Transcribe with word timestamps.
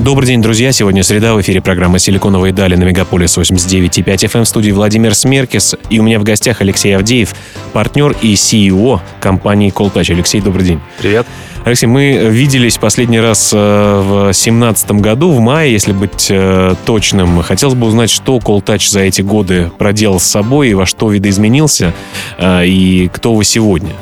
Добрый 0.00 0.28
день, 0.28 0.40
друзья. 0.40 0.72
Сегодня 0.72 1.02
среда. 1.02 1.34
В 1.34 1.42
эфире 1.42 1.60
программа 1.60 1.98
«Силиконовые 1.98 2.54
дали» 2.54 2.74
на 2.74 2.84
Мегаполис 2.84 3.36
89.5 3.36 4.02
FM 4.02 4.44
в 4.44 4.48
студии 4.48 4.70
Владимир 4.70 5.14
Смеркис. 5.14 5.74
И 5.90 5.98
у 5.98 6.02
меня 6.02 6.18
в 6.18 6.22
гостях 6.22 6.62
Алексей 6.62 6.96
Авдеев, 6.96 7.34
партнер 7.74 8.16
и 8.22 8.32
CEO 8.32 9.00
компании 9.20 9.70
Calltouch. 9.70 10.10
Алексей, 10.10 10.40
добрый 10.40 10.64
день. 10.64 10.80
Привет. 10.98 11.26
Алексей, 11.66 11.84
мы 11.84 12.30
виделись 12.30 12.78
последний 12.78 13.20
раз 13.20 13.50
э, 13.52 13.56
в 13.58 14.24
2017 14.24 14.92
году, 14.92 15.32
в 15.32 15.40
мае, 15.40 15.70
если 15.70 15.92
быть 15.92 16.28
э, 16.30 16.74
точным. 16.86 17.42
Хотелось 17.42 17.74
бы 17.74 17.86
узнать, 17.86 18.08
что 18.08 18.38
Coltouch 18.38 18.88
за 18.88 19.00
эти 19.00 19.20
годы 19.20 19.70
проделал 19.76 20.18
с 20.18 20.24
собой 20.24 20.70
и 20.70 20.74
во 20.74 20.86
что 20.86 21.10
видоизменился, 21.10 21.92
э, 22.38 22.66
и 22.66 23.10
кто 23.12 23.34
вы 23.34 23.44
сегодня. 23.44 23.92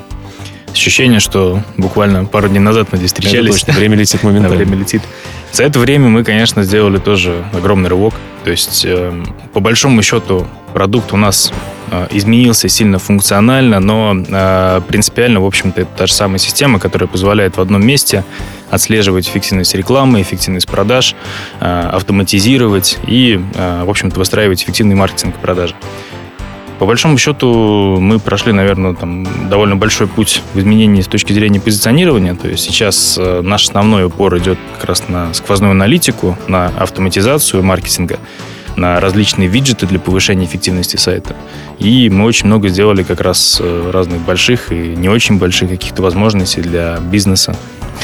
Ощущение, 0.71 1.19
что 1.19 1.61
буквально 1.77 2.25
пару 2.25 2.49
дней 2.49 2.61
назад 2.61 2.89
мы 2.93 2.99
здесь 2.99 3.11
встречались. 3.11 3.57
Это 3.57 3.67
точно, 3.67 3.73
время 3.73 3.97
летит 3.97 4.23
моментально. 4.23 4.57
время 4.57 4.77
летит. 4.77 5.03
За 5.53 5.65
это 5.65 5.79
время 5.79 6.09
мы, 6.09 6.25
конечно, 6.25 6.63
сделали 6.63 6.99
тоже 6.99 7.45
огромный 7.53 7.89
рывок. 7.89 8.15
То 8.45 8.51
есть, 8.51 8.85
э, 8.87 9.25
по 9.53 9.61
большому 9.61 10.03
счету, 10.03 10.47
продукт 10.73 11.13
у 11.13 11.17
нас 11.17 11.53
э, 11.91 12.07
изменился 12.13 12.69
сильно 12.69 12.99
функционально, 12.99 13.81
но 13.81 14.15
э, 14.17 14.81
принципиально, 14.87 15.41
в 15.41 15.47
общем-то, 15.47 15.81
это 15.81 15.91
та 15.97 16.07
же 16.07 16.13
самая 16.13 16.39
система, 16.39 16.79
которая 16.79 17.09
позволяет 17.09 17.57
в 17.57 17.61
одном 17.61 17.85
месте 17.85 18.25
отслеживать 18.71 19.29
эффективность 19.29 19.75
рекламы, 19.75 20.21
эффективность 20.23 20.69
продаж, 20.69 21.17
э, 21.61 21.91
автоматизировать 21.93 22.99
и, 23.07 23.41
в 23.55 23.91
общем-то, 23.91 24.19
выстраивать 24.19 24.63
эффективный 24.63 24.95
маркетинг 24.95 25.35
и 25.37 25.41
продажи. 25.41 25.75
По 26.79 26.87
большому 26.87 27.19
счету 27.19 27.99
мы 28.01 28.21
прошли, 28.21 28.53
наверное, 28.53 28.95
там 28.95 29.27
довольно 29.49 29.75
большой 29.75 30.07
путь 30.07 30.43
в 30.55 30.61
изменении 30.61 31.03
с 31.03 31.09
точки 31.09 31.33
зрения 31.33 31.61
позиционирования. 31.61 32.35
То 32.35 32.49
есть 32.49 32.65
сейчас 32.65 33.17
э, 33.19 33.41
наш 33.43 33.65
основной 33.65 34.05
упор 34.05 34.39
идет 34.39 34.59
как 34.75 34.89
раз 34.89 35.09
на 35.09 35.35
сквозную 35.35 35.73
аналитику, 35.73 36.39
на 36.47 36.69
автоматизацию 36.69 37.65
маркетинга, 37.65 38.21
на 38.77 39.01
различные 39.01 39.49
виджеты 39.49 39.87
для 39.87 39.99
повышения 39.99 40.45
эффективности 40.45 40.97
сайта. 40.97 41.35
И 41.81 42.09
мы 42.11 42.25
очень 42.25 42.47
много 42.47 42.69
сделали 42.69 43.03
как 43.03 43.21
раз 43.21 43.59
э, 43.61 43.91
разных 43.93 44.21
больших 44.21 44.71
и 44.71 44.95
не 44.95 45.09
очень 45.09 45.39
больших 45.39 45.71
каких-то 45.71 46.03
возможностей 46.03 46.61
для 46.61 46.99
бизнеса. 47.01 47.57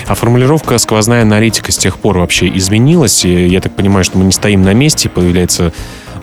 А 0.08 0.14
формулировка 0.14 0.76
«сквозная 0.78 1.22
аналитика» 1.22 1.70
с 1.70 1.78
тех 1.78 1.96
пор 1.98 2.18
вообще 2.18 2.48
изменилась? 2.48 3.24
Я 3.24 3.60
так 3.60 3.76
понимаю, 3.76 4.04
что 4.04 4.18
мы 4.18 4.24
не 4.24 4.32
стоим 4.32 4.62
на 4.62 4.74
месте, 4.74 5.08
появляется 5.08 5.72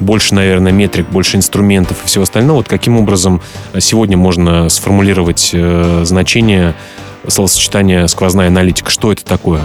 больше, 0.01 0.35
наверное, 0.35 0.71
метрик, 0.71 1.07
больше 1.07 1.37
инструментов 1.37 2.03
и 2.03 2.07
всего 2.07 2.23
остального. 2.23 2.57
Вот 2.57 2.67
каким 2.67 2.97
образом 2.97 3.41
сегодня 3.79 4.17
можно 4.17 4.67
сформулировать 4.69 5.51
э, 5.53 6.01
значение 6.03 6.75
словосочетания 7.27 8.07
«сквозная 8.07 8.47
аналитика»? 8.47 8.89
Что 8.89 9.11
это 9.11 9.23
такое? 9.23 9.61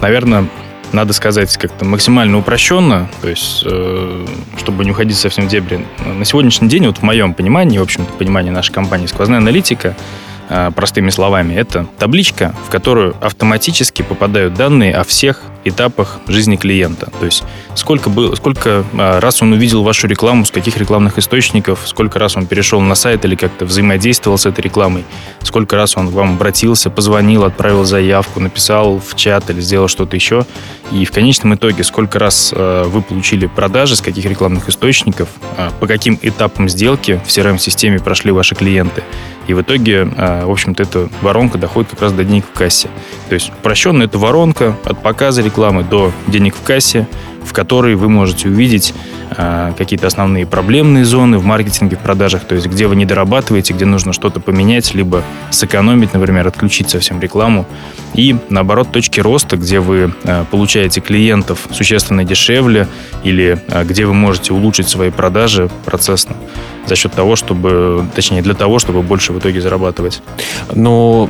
Наверное, 0.00 0.48
надо 0.92 1.12
сказать 1.12 1.56
как-то 1.56 1.84
максимально 1.84 2.38
упрощенно, 2.38 3.08
то 3.20 3.28
есть, 3.28 3.62
э, 3.64 4.26
чтобы 4.58 4.84
не 4.84 4.90
уходить 4.90 5.16
совсем 5.16 5.46
в 5.46 5.48
дебри. 5.48 5.86
На 6.04 6.24
сегодняшний 6.24 6.68
день, 6.68 6.86
вот 6.86 6.98
в 6.98 7.02
моем 7.02 7.34
понимании, 7.34 7.78
в 7.78 7.82
общем-то, 7.82 8.12
понимании 8.14 8.50
нашей 8.50 8.72
компании, 8.72 9.06
сквозная 9.06 9.38
аналитика 9.38 9.96
простыми 10.74 11.10
словами, 11.10 11.54
это 11.54 11.86
табличка, 11.98 12.54
в 12.66 12.70
которую 12.70 13.16
автоматически 13.20 14.02
попадают 14.02 14.54
данные 14.54 14.94
о 14.94 15.04
всех 15.04 15.42
этапах 15.64 16.20
жизни 16.26 16.56
клиента. 16.56 17.10
То 17.18 17.26
есть 17.26 17.42
сколько, 17.74 18.08
было, 18.08 18.34
сколько 18.34 18.84
а, 18.94 19.20
раз 19.20 19.42
он 19.42 19.52
увидел 19.52 19.82
вашу 19.82 20.06
рекламу, 20.06 20.44
с 20.44 20.50
каких 20.50 20.76
рекламных 20.78 21.18
источников, 21.18 21.80
сколько 21.84 22.18
раз 22.18 22.36
он 22.36 22.46
перешел 22.46 22.80
на 22.80 22.94
сайт 22.94 23.24
или 23.24 23.34
как-то 23.34 23.66
взаимодействовал 23.66 24.38
с 24.38 24.46
этой 24.46 24.62
рекламой, 24.62 25.04
сколько 25.42 25.76
раз 25.76 25.96
он 25.96 26.08
к 26.08 26.12
вам 26.12 26.34
обратился, 26.34 26.90
позвонил, 26.90 27.44
отправил 27.44 27.84
заявку, 27.84 28.40
написал 28.40 28.98
в 28.98 29.14
чат 29.16 29.50
или 29.50 29.60
сделал 29.60 29.88
что-то 29.88 30.16
еще. 30.16 30.46
И 30.92 31.04
в 31.04 31.12
конечном 31.12 31.54
итоге, 31.54 31.84
сколько 31.84 32.18
раз 32.18 32.52
а, 32.54 32.84
вы 32.84 33.02
получили 33.02 33.46
продажи, 33.46 33.96
с 33.96 34.00
каких 34.00 34.24
рекламных 34.24 34.68
источников, 34.68 35.28
по 35.78 35.86
каким 35.86 36.18
этапам 36.22 36.68
сделки 36.68 37.20
в 37.24 37.28
CRM-системе 37.28 37.98
прошли 37.98 38.32
ваши 38.32 38.54
клиенты. 38.54 39.02
И 39.46 39.54
в 39.54 39.62
итоге, 39.62 40.08
в 40.46 40.50
общем-то, 40.50 40.82
эта 40.82 41.08
воронка 41.22 41.58
доходит 41.58 41.90
как 41.90 42.02
раз 42.02 42.12
до 42.12 42.24
денег 42.24 42.44
в 42.46 42.56
кассе. 42.56 42.88
То 43.28 43.34
есть 43.34 43.50
упрощенно 43.50 44.02
это 44.02 44.18
воронка 44.18 44.76
от 44.84 45.02
показа 45.02 45.42
рекламы 45.42 45.82
до 45.82 46.12
денег 46.26 46.54
в 46.54 46.62
кассе, 46.62 47.06
в 47.44 47.52
которой 47.52 47.94
вы 47.94 48.08
можете 48.08 48.48
увидеть 48.48 48.94
э, 49.36 49.72
какие-то 49.76 50.06
основные 50.06 50.46
проблемные 50.46 51.04
зоны 51.04 51.38
в 51.38 51.44
маркетинге, 51.44 51.96
в 51.96 52.00
продажах, 52.00 52.44
то 52.44 52.54
есть 52.54 52.66
где 52.66 52.86
вы 52.86 52.96
не 52.96 53.06
дорабатываете, 53.06 53.72
где 53.72 53.84
нужно 53.86 54.12
что-то 54.12 54.40
поменять, 54.40 54.94
либо 54.94 55.22
сэкономить, 55.50 56.12
например, 56.12 56.46
отключить 56.46 56.90
совсем 56.90 57.20
рекламу. 57.20 57.66
И 58.14 58.36
наоборот, 58.50 58.92
точки 58.92 59.20
роста, 59.20 59.56
где 59.56 59.80
вы 59.80 60.12
э, 60.24 60.44
получаете 60.50 61.00
клиентов 61.00 61.66
существенно 61.72 62.24
дешевле 62.24 62.86
или 63.24 63.58
э, 63.68 63.84
где 63.84 64.06
вы 64.06 64.14
можете 64.14 64.52
улучшить 64.52 64.88
свои 64.88 65.10
продажи 65.10 65.70
процессно 65.84 66.36
за 66.86 66.96
счет 66.96 67.12
того, 67.12 67.36
чтобы, 67.36 68.06
точнее, 68.14 68.42
для 68.42 68.54
того, 68.54 68.78
чтобы 68.78 69.02
больше 69.02 69.32
в 69.32 69.38
итоге 69.38 69.60
зарабатывать. 69.60 70.22
Но 70.74 71.28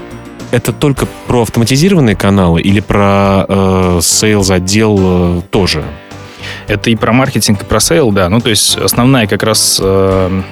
это 0.51 0.73
только 0.73 1.07
про 1.27 1.43
автоматизированные 1.43 2.17
каналы 2.17 2.61
или 2.61 2.81
про 2.81 3.47
э, 3.49 3.99
sales 4.01 4.53
отдел 4.53 4.99
э, 5.01 5.43
тоже? 5.51 5.85
Это 6.67 6.91
и 6.91 6.97
про 6.97 7.13
маркетинг, 7.13 7.63
и 7.63 7.65
про 7.65 7.81
sales, 7.81 8.11
да. 8.11 8.29
Ну, 8.29 8.41
то 8.41 8.51
есть 8.51 8.77
основная 8.77 9.27
как 9.27 9.43
раз 9.43 9.81
э, 9.83 9.85
э, 10.29 10.43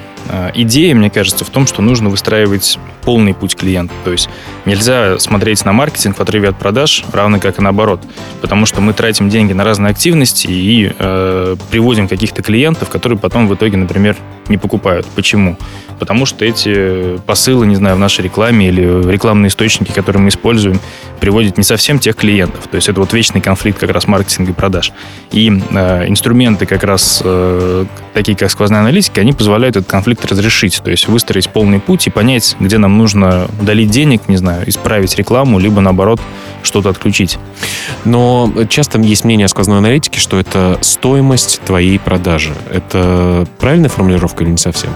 идея, 0.55 0.95
мне 0.95 1.09
кажется, 1.09 1.45
в 1.45 1.49
том, 1.49 1.67
что 1.67 1.81
нужно 1.81 2.09
выстраивать 2.09 2.77
полный 3.03 3.33
путь 3.33 3.55
клиента. 3.55 3.93
То 4.03 4.11
есть 4.11 4.29
нельзя 4.65 5.17
смотреть 5.19 5.65
на 5.65 5.73
маркетинг 5.73 6.17
в 6.17 6.21
отрыве 6.21 6.49
от 6.49 6.57
продаж, 6.57 7.03
равно 7.11 7.39
как 7.39 7.59
и 7.59 7.61
наоборот. 7.61 8.01
Потому 8.41 8.65
что 8.65 8.81
мы 8.81 8.93
тратим 8.93 9.29
деньги 9.29 9.53
на 9.53 9.63
разные 9.63 9.91
активности 9.91 10.47
и 10.47 10.91
э, 10.97 11.55
приводим 11.71 12.07
каких-то 12.07 12.43
клиентов, 12.43 12.89
которые 12.89 13.17
потом 13.17 13.47
в 13.47 13.55
итоге, 13.55 13.77
например, 13.77 14.15
не 14.47 14.57
покупают. 14.57 15.05
Почему? 15.15 15.57
Потому 15.99 16.25
что 16.25 16.45
эти 16.45 17.17
посылы, 17.25 17.67
не 17.67 17.75
знаю, 17.75 17.95
в 17.95 17.99
нашей 17.99 18.21
рекламе 18.21 18.69
или 18.69 19.11
рекламные 19.11 19.49
источники, 19.49 19.91
которые 19.91 20.21
мы 20.21 20.29
используем, 20.29 20.79
приводят 21.19 21.57
не 21.57 21.63
совсем 21.63 21.99
тех 21.99 22.15
клиентов. 22.15 22.67
То 22.67 22.75
есть 22.75 22.89
это 22.89 22.99
вот 22.99 23.13
вечный 23.13 23.41
конфликт 23.41 23.79
как 23.79 23.91
раз 23.91 24.07
маркетинга 24.07 24.51
и 24.51 24.53
продаж. 24.53 24.91
И 25.31 25.49
э, 25.49 26.07
инструменты 26.07 26.65
как 26.65 26.83
раз 26.83 27.21
э, 27.23 27.85
такие, 28.13 28.37
как 28.37 28.49
сквозная 28.49 28.79
аналитика, 28.79 29.21
они 29.21 29.33
позволяют 29.33 29.75
этот 29.75 29.89
конфликт 29.89 30.18
разрешить. 30.25 30.81
То 30.83 30.91
есть 30.91 31.07
выстроить 31.07 31.49
полный 31.49 31.79
путь 31.79 32.07
и 32.07 32.09
понять, 32.09 32.55
где 32.59 32.77
нам 32.77 32.97
нужно 32.97 33.47
долить 33.61 33.89
денег, 33.89 34.27
не 34.27 34.37
знаю, 34.37 34.67
исправить 34.69 35.15
рекламу, 35.15 35.59
либо 35.59 35.81
наоборот 35.81 36.21
что-то 36.63 36.89
отключить. 36.89 37.37
Но 38.05 38.51
часто 38.69 38.99
есть 38.99 39.23
мнение 39.23 39.45
о 39.45 39.47
сквозной 39.49 39.77
аналитике, 39.77 40.19
что 40.19 40.39
это 40.39 40.77
стоимость 40.81 41.61
твоей 41.65 41.99
продажи. 41.99 42.53
Это 42.71 43.47
правильная 43.59 43.89
формулировка 43.89 44.43
или 44.43 44.51
не 44.51 44.57
совсем? 44.57 44.91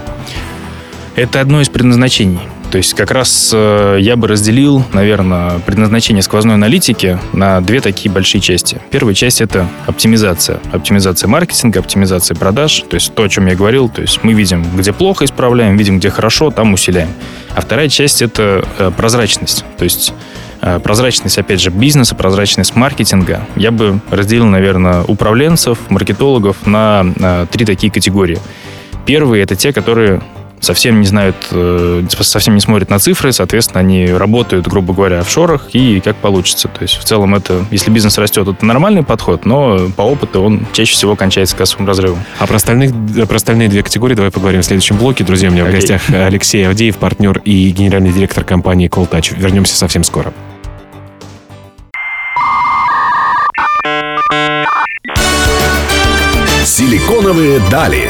Это 1.15 1.41
одно 1.41 1.61
из 1.61 1.69
предназначений. 1.69 2.39
То 2.73 2.77
есть 2.77 2.95
как 2.95 3.11
раз 3.11 3.51
э, 3.53 3.97
я 3.99 4.15
бы 4.15 4.27
разделил, 4.27 4.83
наверное, 4.93 5.59
предназначение 5.59 6.23
сквозной 6.23 6.55
аналитики 6.55 7.19
на 7.31 7.61
две 7.61 7.81
такие 7.81 8.11
большие 8.11 8.41
части. 8.41 8.81
Первая 8.89 9.13
часть— 9.13 9.41
это 9.41 9.67
оптимизация. 9.85 10.59
Оптимизация 10.71 11.27
маркетинга, 11.27 11.81
оптимизация 11.81 12.33
продаж. 12.33 12.83
То 12.89 12.95
есть 12.95 13.13
то, 13.13 13.21
о 13.21 13.29
чем 13.29 13.45
я 13.45 13.53
говорил. 13.53 13.89
То 13.89 14.01
есть 14.01 14.23
мы 14.23 14.33
видим, 14.33 14.65
где 14.75 14.91
плохо 14.91 15.25
исправляем, 15.25 15.77
видим, 15.77 15.99
где 15.99 16.09
хорошо, 16.09 16.49
там 16.49 16.73
усиляем. 16.73 17.09
А 17.55 17.61
вторая 17.61 17.89
часть— 17.89 18.21
это 18.23 18.65
э, 18.79 18.89
прозрачность. 18.97 19.63
То 19.77 19.83
есть 19.83 20.11
э, 20.61 20.79
прозрачность, 20.79 21.37
опять 21.37 21.61
же, 21.61 21.69
бизнеса, 21.69 22.15
прозрачность 22.15 22.75
маркетинга. 22.75 23.45
Я 23.55 23.69
бы 23.69 23.99
разделил, 24.09 24.47
наверное, 24.47 25.03
управленцев, 25.03 25.77
маркетологов 25.89 26.65
на, 26.65 27.03
на 27.17 27.45
три 27.45 27.67
такие 27.67 27.93
категории. 27.93 28.39
Первые— 29.05 29.43
это 29.45 29.55
те, 29.55 29.71
которые 29.73 30.23
совсем 30.63 30.99
не 31.01 31.07
знают, 31.07 31.35
э, 31.51 32.03
совсем 32.21 32.55
не 32.55 32.61
смотрят 32.61 32.89
на 32.89 32.99
цифры, 32.99 33.31
соответственно, 33.31 33.81
они 33.81 34.07
работают, 34.07 34.67
грубо 34.67 34.93
говоря, 34.93 35.23
в 35.23 35.29
шорах 35.29 35.67
и 35.73 35.99
как 35.99 36.15
получится. 36.17 36.67
То 36.67 36.81
есть 36.81 36.95
в 36.95 37.03
целом 37.03 37.35
это, 37.35 37.65
если 37.71 37.91
бизнес 37.91 38.17
растет, 38.17 38.47
это 38.47 38.65
нормальный 38.65 39.03
подход, 39.03 39.45
но 39.45 39.89
по 39.95 40.01
опыту 40.01 40.41
он 40.41 40.65
чаще 40.71 40.93
всего 40.93 41.15
кончается 41.15 41.55
кассовым 41.55 41.87
разрывом. 41.87 42.19
А 42.39 42.47
про, 42.47 42.55
остальных, 42.55 42.91
про 43.27 43.35
остальные 43.35 43.69
две 43.69 43.83
категории 43.83 44.15
давай 44.15 44.31
поговорим 44.31 44.61
в 44.61 44.65
следующем 44.65 44.97
блоке. 44.97 45.23
Друзья, 45.23 45.49
у 45.49 45.51
меня 45.51 45.63
okay. 45.63 45.69
в 45.69 45.73
гостях 45.73 46.01
Алексей 46.09 46.67
Авдеев, 46.67 46.97
партнер 46.97 47.39
и 47.39 47.69
генеральный 47.71 48.11
директор 48.11 48.43
компании 48.43 48.89
Calltouch. 48.89 49.37
Вернемся 49.37 49.75
совсем 49.75 50.03
скоро. 50.03 50.33
Силиконовые 56.65 57.59
дали. 57.69 58.09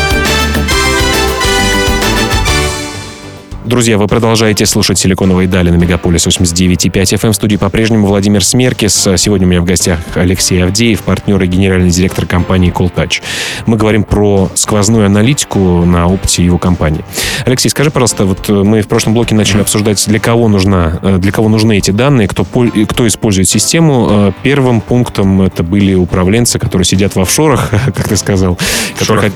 Друзья, 3.71 3.97
вы 3.97 4.07
продолжаете 4.07 4.65
слушать 4.65 4.99
«Силиконовые 4.99 5.47
дали» 5.47 5.69
на 5.69 5.75
Мегаполис 5.75 6.27
89.5 6.27 6.91
FM. 6.91 7.31
В 7.31 7.35
студии 7.35 7.55
по-прежнему 7.55 8.05
Владимир 8.05 8.43
Смеркис. 8.43 9.07
Сегодня 9.15 9.47
у 9.47 9.49
меня 9.49 9.61
в 9.61 9.63
гостях 9.63 9.99
Алексей 10.15 10.61
Авдеев, 10.61 11.01
партнер 11.03 11.41
и 11.41 11.47
генеральный 11.47 11.89
директор 11.89 12.25
компании 12.25 12.69
CallTouch. 12.69 13.21
Мы 13.67 13.77
говорим 13.77 14.03
про 14.03 14.51
сквозную 14.55 15.05
аналитику 15.05 15.85
на 15.85 16.07
опыте 16.07 16.43
его 16.43 16.57
компании. 16.57 17.05
Алексей, 17.45 17.69
скажи, 17.69 17.91
пожалуйста, 17.91 18.25
вот 18.25 18.49
мы 18.49 18.81
в 18.81 18.89
прошлом 18.89 19.13
блоке 19.13 19.35
начали 19.35 19.61
обсуждать, 19.61 20.03
для 20.05 20.19
кого, 20.19 20.49
нужна, 20.49 20.99
для 21.19 21.31
кого 21.31 21.47
нужны 21.47 21.77
эти 21.77 21.91
данные, 21.91 22.27
кто, 22.27 22.43
кто 22.43 23.07
использует 23.07 23.47
систему. 23.47 24.33
Первым 24.43 24.81
пунктом 24.81 25.43
это 25.43 25.63
были 25.63 25.93
управленцы, 25.93 26.59
которые 26.59 26.85
сидят 26.85 27.15
в 27.15 27.21
офшорах, 27.21 27.69
как 27.85 28.09
ты 28.09 28.17
сказал. 28.17 28.59
Которые, 28.99 29.31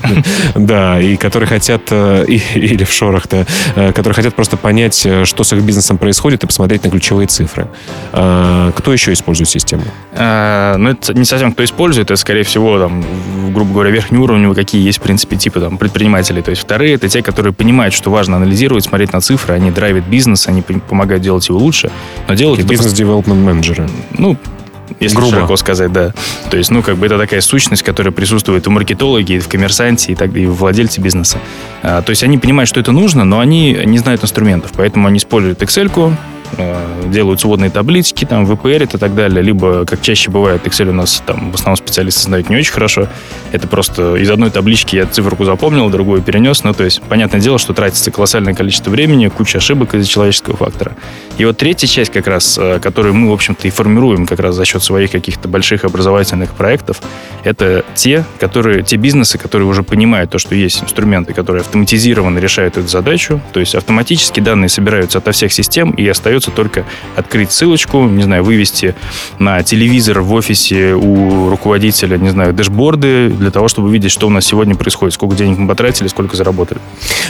да, 0.54 1.00
и 1.00 1.16
которые 1.16 1.48
хотят, 1.48 1.84
э, 1.88 2.26
или 2.26 2.84
в 2.84 2.92
шорах-то, 2.92 3.46
э, 3.76 3.92
которые 3.92 4.14
хотят 4.14 4.25
просто 4.34 4.56
понять, 4.56 5.04
э, 5.04 5.24
что 5.24 5.44
с 5.44 5.52
их 5.52 5.62
бизнесом 5.62 5.98
происходит 5.98 6.44
и 6.44 6.46
посмотреть 6.46 6.84
на 6.84 6.90
ключевые 6.90 7.26
цифры. 7.26 7.68
А, 8.12 8.72
кто 8.72 8.92
еще 8.92 9.12
использует 9.12 9.48
систему? 9.48 9.84
А, 10.12 10.76
ну, 10.76 10.90
это 10.90 11.14
не 11.14 11.24
совсем 11.24 11.52
кто 11.52 11.64
использует, 11.64 12.10
это, 12.10 12.16
скорее 12.16 12.42
всего, 12.42 12.78
там, 12.78 13.04
грубо 13.52 13.72
говоря, 13.72 13.90
верхнеуровневые 13.90 14.54
какие 14.54 14.84
есть, 14.84 14.98
в 14.98 15.02
принципе, 15.02 15.36
типы 15.36 15.60
там, 15.60 15.78
предпринимателей. 15.78 16.42
То 16.42 16.50
есть 16.50 16.62
вторые— 16.62 16.94
это 16.96 17.08
те, 17.08 17.22
которые 17.22 17.52
понимают, 17.52 17.94
что 17.94 18.10
важно 18.10 18.36
анализировать, 18.36 18.84
смотреть 18.84 19.12
на 19.12 19.20
цифры, 19.20 19.54
они 19.54 19.70
драйвят 19.70 20.04
бизнес, 20.04 20.48
они 20.48 20.62
помогают 20.62 21.22
делать 21.22 21.48
его 21.48 21.58
лучше, 21.58 21.90
но 22.28 22.34
делают... 22.34 22.64
Бизнес-девелопмент 22.64 23.40
менеджеры. 23.40 23.88
Ну, 24.12 24.36
если 25.00 25.16
Грубо. 25.16 25.32
широко 25.32 25.56
сказать, 25.56 25.92
да. 25.92 26.12
То 26.50 26.56
есть, 26.56 26.70
ну, 26.70 26.82
как 26.82 26.96
бы 26.96 27.06
это 27.06 27.18
такая 27.18 27.40
сущность, 27.40 27.82
которая 27.82 28.12
присутствует 28.12 28.66
и 28.66 28.68
в 28.68 28.72
маркетологе, 28.72 29.36
и 29.36 29.38
в 29.38 29.48
коммерсанте, 29.48 30.12
и, 30.12 30.14
так, 30.14 30.34
и 30.34 30.46
в 30.46 30.54
владельце 30.54 31.00
бизнеса. 31.00 31.38
А, 31.82 32.02
то 32.02 32.10
есть 32.10 32.22
они 32.22 32.38
понимают, 32.38 32.68
что 32.68 32.80
это 32.80 32.92
нужно, 32.92 33.24
но 33.24 33.40
они 33.40 33.78
не 33.84 33.98
знают 33.98 34.22
инструментов, 34.22 34.72
поэтому 34.76 35.08
они 35.08 35.18
используют 35.18 35.62
Excel, 35.62 36.14
Э, 36.58 37.02
делают 37.06 37.40
сводные 37.40 37.70
таблички, 37.70 38.24
там, 38.24 38.50
VPR 38.50 38.84
и 38.84 38.86
так 38.86 39.14
далее, 39.14 39.42
либо, 39.42 39.84
как 39.84 40.00
чаще 40.00 40.30
бывает, 40.30 40.66
Excel 40.66 40.88
у 40.88 40.92
нас 40.92 41.22
там 41.26 41.50
в 41.50 41.54
основном 41.54 41.76
специалисты 41.76 42.22
знают 42.22 42.48
не 42.48 42.56
очень 42.56 42.72
хорошо. 42.72 43.08
Это 43.52 43.68
просто 43.68 44.16
из 44.16 44.30
одной 44.30 44.50
таблички 44.50 44.96
я 44.96 45.06
циферку 45.06 45.44
запомнил, 45.44 45.90
другую 45.90 46.22
перенес. 46.22 46.64
Ну, 46.64 46.72
то 46.72 46.84
есть, 46.84 47.02
понятное 47.02 47.40
дело, 47.40 47.58
что 47.58 47.74
тратится 47.74 48.10
колоссальное 48.10 48.54
количество 48.54 48.90
времени, 48.90 49.28
куча 49.28 49.58
ошибок 49.58 49.94
из-за 49.94 50.08
человеческого 50.08 50.56
фактора. 50.56 50.96
И 51.38 51.44
вот 51.44 51.58
третья 51.58 51.86
часть 51.86 52.12
как 52.12 52.26
раз, 52.26 52.58
э, 52.58 52.80
которую 52.80 53.14
мы, 53.14 53.30
в 53.30 53.32
общем-то, 53.32 53.68
и 53.68 53.70
формируем 53.70 54.26
как 54.26 54.40
раз 54.40 54.54
за 54.54 54.64
счет 54.64 54.82
своих 54.82 55.10
каких-то 55.10 55.48
больших 55.48 55.84
образовательных 55.84 56.52
проектов, 56.52 57.02
это 57.44 57.84
те, 57.94 58.24
которые, 58.40 58.82
те 58.82 58.96
бизнесы, 58.96 59.36
которые 59.36 59.68
уже 59.68 59.82
понимают 59.82 60.30
то, 60.30 60.38
что 60.38 60.54
есть 60.54 60.82
инструменты, 60.82 61.34
которые 61.34 61.60
автоматизированно 61.60 62.38
решают 62.38 62.78
эту 62.78 62.88
задачу, 62.88 63.40
то 63.52 63.60
есть 63.60 63.74
автоматически 63.74 64.40
данные 64.40 64.68
собираются 64.68 65.18
ото 65.18 65.32
всех 65.32 65.52
систем 65.52 65.90
и 65.90 66.06
остаются 66.08 66.35
остается 66.36 66.50
только 66.50 66.84
открыть 67.16 67.52
ссылочку, 67.52 68.04
не 68.04 68.22
знаю, 68.22 68.44
вывести 68.44 68.94
на 69.38 69.62
телевизор 69.62 70.20
в 70.20 70.32
офисе 70.34 70.94
у 70.94 71.48
руководителя, 71.48 72.18
не 72.18 72.30
знаю, 72.30 72.52
дэшборды 72.52 73.30
для 73.30 73.50
того, 73.50 73.68
чтобы 73.68 73.90
видеть, 73.90 74.10
что 74.10 74.26
у 74.26 74.30
нас 74.30 74.44
сегодня 74.44 74.74
происходит, 74.74 75.14
сколько 75.14 75.34
денег 75.34 75.58
мы 75.58 75.68
потратили, 75.68 76.08
сколько 76.08 76.36
заработали. 76.36 76.80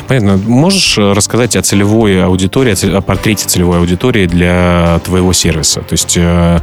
Понятно. 0.08 0.36
Можешь 0.36 0.98
э, 0.98 1.12
рассказать 1.12 1.56
о 1.56 1.62
целевой 1.62 2.24
аудитории, 2.24 2.96
о 2.96 3.00
портрете 3.00 3.46
целевой 3.46 3.78
аудитории 3.78 4.26
для 4.26 5.00
твоего 5.04 5.32
сервиса? 5.32 5.80
То 5.80 5.92
есть 5.92 6.16
э, 6.16 6.60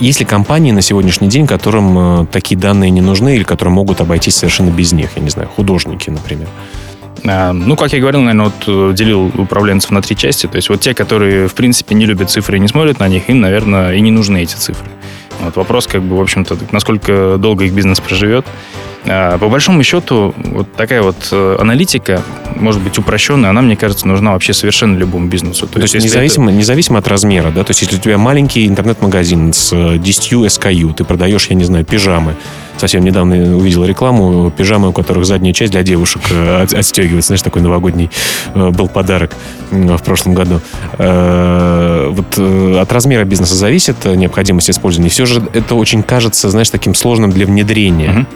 есть 0.00 0.20
ли 0.20 0.26
компании 0.26 0.72
на 0.72 0.82
сегодняшний 0.82 1.28
день, 1.28 1.46
которым 1.46 2.22
э, 2.22 2.26
такие 2.26 2.58
данные 2.58 2.90
не 2.90 3.00
нужны 3.00 3.36
или 3.36 3.44
которые 3.44 3.74
могут 3.74 4.00
обойтись 4.00 4.36
совершенно 4.36 4.70
без 4.70 4.92
них? 4.92 5.10
Я 5.16 5.22
не 5.22 5.30
знаю, 5.30 5.48
художники, 5.48 6.10
например. 6.10 6.48
А, 7.24 7.52
ну, 7.52 7.76
как 7.76 7.92
я 7.92 8.00
говорил, 8.00 8.20
наверное, 8.20 8.46
вот 8.46 8.64
э, 8.66 8.94
делил 8.94 9.26
управленцев 9.36 9.90
на 9.90 10.02
три 10.02 10.16
части. 10.16 10.46
То 10.46 10.56
есть 10.56 10.68
вот 10.68 10.80
те, 10.80 10.94
которые, 10.94 11.48
в 11.48 11.54
принципе, 11.54 11.94
не 11.94 12.06
любят 12.06 12.30
цифры 12.30 12.56
и 12.56 12.60
не 12.60 12.68
смотрят 12.68 12.98
на 12.98 13.08
них, 13.08 13.28
им, 13.28 13.40
наверное, 13.40 13.94
и 13.94 14.00
не 14.00 14.10
нужны 14.10 14.42
эти 14.42 14.54
цифры. 14.54 14.86
Вот 15.40 15.56
вопрос, 15.56 15.86
как 15.86 16.02
бы, 16.02 16.16
в 16.16 16.20
общем-то, 16.20 16.56
насколько 16.72 17.36
долго 17.38 17.64
их 17.64 17.72
бизнес 17.72 18.00
проживет. 18.00 18.46
А, 19.04 19.38
по 19.38 19.48
большому 19.48 19.82
счету, 19.82 20.34
вот 20.36 20.72
такая 20.74 21.02
вот 21.02 21.16
э, 21.32 21.56
аналитика, 21.60 22.22
может 22.56 22.80
быть, 22.80 22.98
упрощенная, 22.98 23.50
она, 23.50 23.62
мне 23.62 23.76
кажется, 23.76 24.06
нужна 24.06 24.32
вообще 24.32 24.52
совершенно 24.52 24.96
любому 24.96 25.26
бизнесу. 25.26 25.66
То, 25.66 25.74
То 25.74 25.82
есть, 25.82 25.94
независимо, 25.94 26.50
это... 26.50 26.58
независимо 26.58 26.98
от 26.98 27.08
размера, 27.08 27.50
да? 27.50 27.64
То 27.64 27.70
есть 27.70 27.82
если 27.82 27.96
у 27.96 27.98
тебя 27.98 28.18
маленький 28.18 28.66
интернет-магазин 28.66 29.52
с 29.52 29.98
10 29.98 30.32
э, 30.32 30.36
SKU, 30.36 30.94
ты 30.94 31.04
продаешь, 31.04 31.46
я 31.46 31.56
не 31.56 31.64
знаю, 31.64 31.84
пижамы, 31.84 32.36
совсем 32.82 33.04
недавно 33.04 33.56
увидел 33.56 33.84
рекламу, 33.84 34.50
пижамы, 34.50 34.88
у 34.88 34.92
которых 34.92 35.24
задняя 35.24 35.54
часть 35.54 35.70
для 35.70 35.84
девушек 35.84 36.20
э, 36.30 36.64
отстегивается. 36.64 37.28
Знаешь, 37.28 37.42
такой 37.42 37.62
новогодний 37.62 38.10
был 38.56 38.88
подарок 38.88 39.36
в 39.70 40.02
прошлом 40.02 40.34
году. 40.34 40.60
Вот 40.98 42.38
от 42.38 42.92
размера 42.92 43.24
бизнеса 43.24 43.54
зависит 43.54 44.04
необходимость 44.04 44.70
использования. 44.70 45.10
Все 45.10 45.26
же 45.26 45.40
это 45.52 45.76
очень 45.76 46.02
кажется, 46.02 46.50
знаешь, 46.50 46.70
таким 46.70 46.96
сложным 46.96 47.30
для 47.30 47.46
внедрения. 47.46 48.08
Uh-huh. 48.08 48.26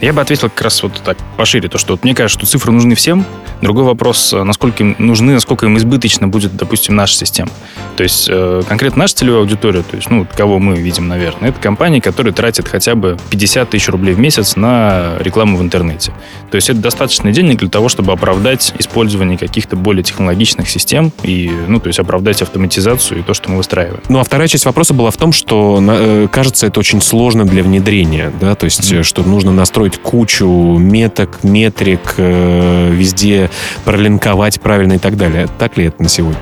Я 0.00 0.12
бы 0.12 0.20
ответил 0.20 0.50
как 0.50 0.62
раз 0.62 0.82
вот 0.82 0.92
так 1.04 1.16
пошире, 1.36 1.68
то, 1.68 1.78
что 1.78 1.94
вот 1.94 2.04
мне 2.04 2.14
кажется, 2.14 2.38
что 2.38 2.50
цифры 2.50 2.72
нужны 2.72 2.94
всем. 2.94 3.24
Другой 3.62 3.84
вопрос, 3.84 4.32
насколько 4.32 4.82
им 4.82 4.96
нужны, 4.98 5.32
насколько 5.32 5.66
им 5.66 5.76
избыточно 5.76 6.28
будет, 6.28 6.56
допустим, 6.56 6.96
наша 6.96 7.16
система. 7.16 7.50
То 7.96 8.02
есть 8.02 8.28
э, 8.30 8.62
конкретно 8.68 9.00
наша 9.04 9.16
целевая 9.16 9.40
аудитория, 9.40 9.82
то 9.82 9.96
есть, 9.96 10.10
ну, 10.10 10.26
кого 10.36 10.58
мы 10.58 10.76
видим, 10.76 11.08
наверное, 11.08 11.50
это 11.50 11.60
компании, 11.60 12.00
которые 12.00 12.32
тратят 12.32 12.68
хотя 12.68 12.94
бы 12.94 13.16
50 13.30 13.70
тысяч 13.70 13.88
рублей 13.88 14.14
в 14.14 14.18
месяц 14.18 14.56
на 14.56 15.16
рекламу 15.20 15.56
в 15.56 15.62
интернете. 15.62 16.12
То 16.50 16.56
есть 16.56 16.68
это 16.70 16.80
достаточно 16.80 17.32
денег 17.32 17.58
для 17.58 17.68
того, 17.68 17.88
чтобы 17.88 18.12
оправдать 18.12 18.74
использование 18.78 19.38
каких-то 19.38 19.76
более 19.76 20.02
технологичных 20.02 20.68
систем 20.68 21.12
и, 21.22 21.50
ну, 21.68 21.80
то 21.80 21.88
есть 21.88 21.98
оправдать 21.98 22.42
автоматизацию 22.42 23.20
и 23.20 23.22
то, 23.22 23.34
что 23.34 23.50
мы 23.50 23.58
выстраиваем. 23.58 24.02
Ну, 24.08 24.18
а 24.18 24.24
вторая 24.24 24.48
часть 24.48 24.64
вопроса 24.66 24.94
была 24.94 25.10
в 25.10 25.16
том, 25.16 25.32
что, 25.32 25.78
э, 25.80 26.28
кажется, 26.30 26.66
это 26.66 26.80
очень 26.80 27.00
сложно 27.00 27.44
для 27.44 27.62
внедрения, 27.62 28.32
да, 28.40 28.54
то 28.54 28.64
есть, 28.64 28.80
mm-hmm. 28.80 29.02
что 29.02 29.22
нужно 29.22 29.52
настроить 29.52 29.83
настроить 29.84 29.98
кучу 29.98 30.78
меток, 30.78 31.44
метрик, 31.44 32.14
э, 32.16 32.90
везде 32.90 33.50
пролинковать 33.84 34.60
правильно 34.60 34.94
и 34.94 34.98
так 34.98 35.16
далее. 35.16 35.46
Так 35.58 35.76
ли 35.76 35.86
это 35.86 36.02
на 36.02 36.08
сегодня? 36.08 36.38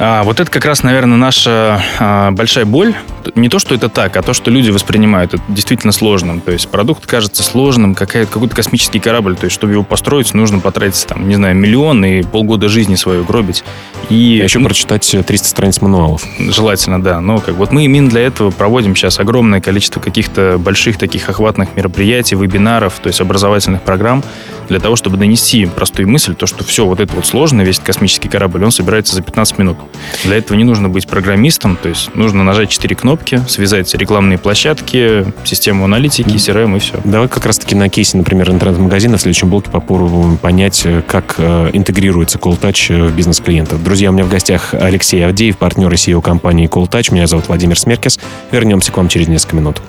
А, 0.00 0.22
вот 0.22 0.38
это 0.38 0.50
как 0.50 0.64
раз, 0.64 0.82
наверное, 0.82 1.16
наша 1.16 1.82
а, 1.98 2.30
большая 2.30 2.64
боль. 2.64 2.94
Не 3.34 3.48
то, 3.48 3.58
что 3.58 3.74
это 3.74 3.88
так, 3.88 4.16
а 4.16 4.22
то, 4.22 4.32
что 4.32 4.50
люди 4.50 4.70
воспринимают 4.70 5.34
это 5.34 5.42
действительно 5.48 5.92
сложным. 5.92 6.40
То 6.40 6.52
есть 6.52 6.68
продукт 6.68 7.04
кажется 7.04 7.42
сложным, 7.42 7.94
какая, 7.94 8.24
какой-то 8.26 8.54
космический 8.54 9.00
корабль. 9.00 9.34
То 9.34 9.44
есть, 9.44 9.54
чтобы 9.54 9.72
его 9.72 9.82
построить, 9.82 10.32
нужно 10.34 10.60
потратить, 10.60 11.04
там, 11.06 11.28
не 11.28 11.34
знаю, 11.34 11.56
миллион 11.56 12.04
и 12.04 12.22
полгода 12.22 12.68
жизни 12.68 12.94
свою 12.94 13.24
гробить. 13.24 13.64
И 14.08 14.38
а 14.40 14.44
еще 14.44 14.60
ну, 14.60 14.66
прочитать 14.66 15.16
300 15.26 15.48
страниц 15.48 15.80
мануалов. 15.80 16.22
Желательно, 16.38 17.02
да. 17.02 17.20
Но 17.20 17.38
как 17.38 17.56
вот 17.56 17.72
мы 17.72 17.84
именно 17.84 18.08
для 18.08 18.20
этого 18.20 18.50
проводим 18.50 18.94
сейчас 18.94 19.18
огромное 19.18 19.60
количество 19.60 20.00
каких-то 20.00 20.58
больших 20.58 20.96
таких 20.96 21.28
охватных 21.28 21.74
мероприятий, 21.74 22.36
вебинаров, 22.36 22.94
то 23.02 23.08
есть 23.08 23.20
образовательных 23.20 23.82
программ, 23.82 24.22
для 24.68 24.80
того, 24.80 24.96
чтобы 24.96 25.16
донести 25.16 25.66
простую 25.66 26.08
мысль, 26.08 26.34
то, 26.34 26.46
что 26.46 26.64
все 26.64 26.84
вот 26.84 27.00
это 27.00 27.14
вот 27.14 27.26
сложно, 27.26 27.62
весь 27.62 27.78
космический 27.78 28.28
корабль, 28.28 28.64
он 28.64 28.70
собирается 28.70 29.14
за 29.14 29.22
15 29.22 29.58
минут. 29.58 29.78
Для 30.24 30.36
этого 30.36 30.56
не 30.56 30.64
нужно 30.64 30.88
быть 30.88 31.06
программистом, 31.06 31.76
то 31.76 31.88
есть 31.88 32.14
нужно 32.14 32.44
нажать 32.44 32.70
4 32.70 32.96
кнопки, 32.96 33.40
связать 33.48 33.92
рекламные 33.94 34.38
площадки, 34.38 35.26
систему 35.44 35.84
аналитики, 35.84 36.28
CRM 36.28 36.76
и 36.76 36.80
все. 36.80 37.00
Давай 37.04 37.28
как 37.28 37.46
раз-таки 37.46 37.74
на 37.74 37.88
кейсе, 37.88 38.16
например, 38.16 38.50
интернет-магазина 38.50 39.16
в 39.16 39.20
следующем 39.20 39.50
блоке 39.50 39.70
попробуем 39.70 40.36
понять, 40.36 40.82
э, 40.84 41.02
как 41.06 41.36
э, 41.38 41.70
интегрируется 41.72 42.38
CallTouch 42.38 42.94
э, 42.94 43.08
в 43.08 43.14
бизнес 43.14 43.40
клиентов. 43.40 43.82
Друзья, 43.82 44.10
у 44.10 44.12
меня 44.12 44.24
в 44.24 44.30
гостях 44.30 44.74
Алексей 44.74 45.24
Авдеев, 45.24 45.56
партнер 45.56 45.92
и 45.92 45.96
CEO 45.96 46.22
компании 46.22 46.68
CallTouch. 46.68 47.12
Меня 47.12 47.26
зовут 47.26 47.48
Владимир 47.48 47.78
Смеркес. 47.78 48.18
Вернемся 48.50 48.92
к 48.92 48.96
вам 48.96 49.08
через 49.08 49.28
несколько 49.28 49.56
минут. 49.56 49.82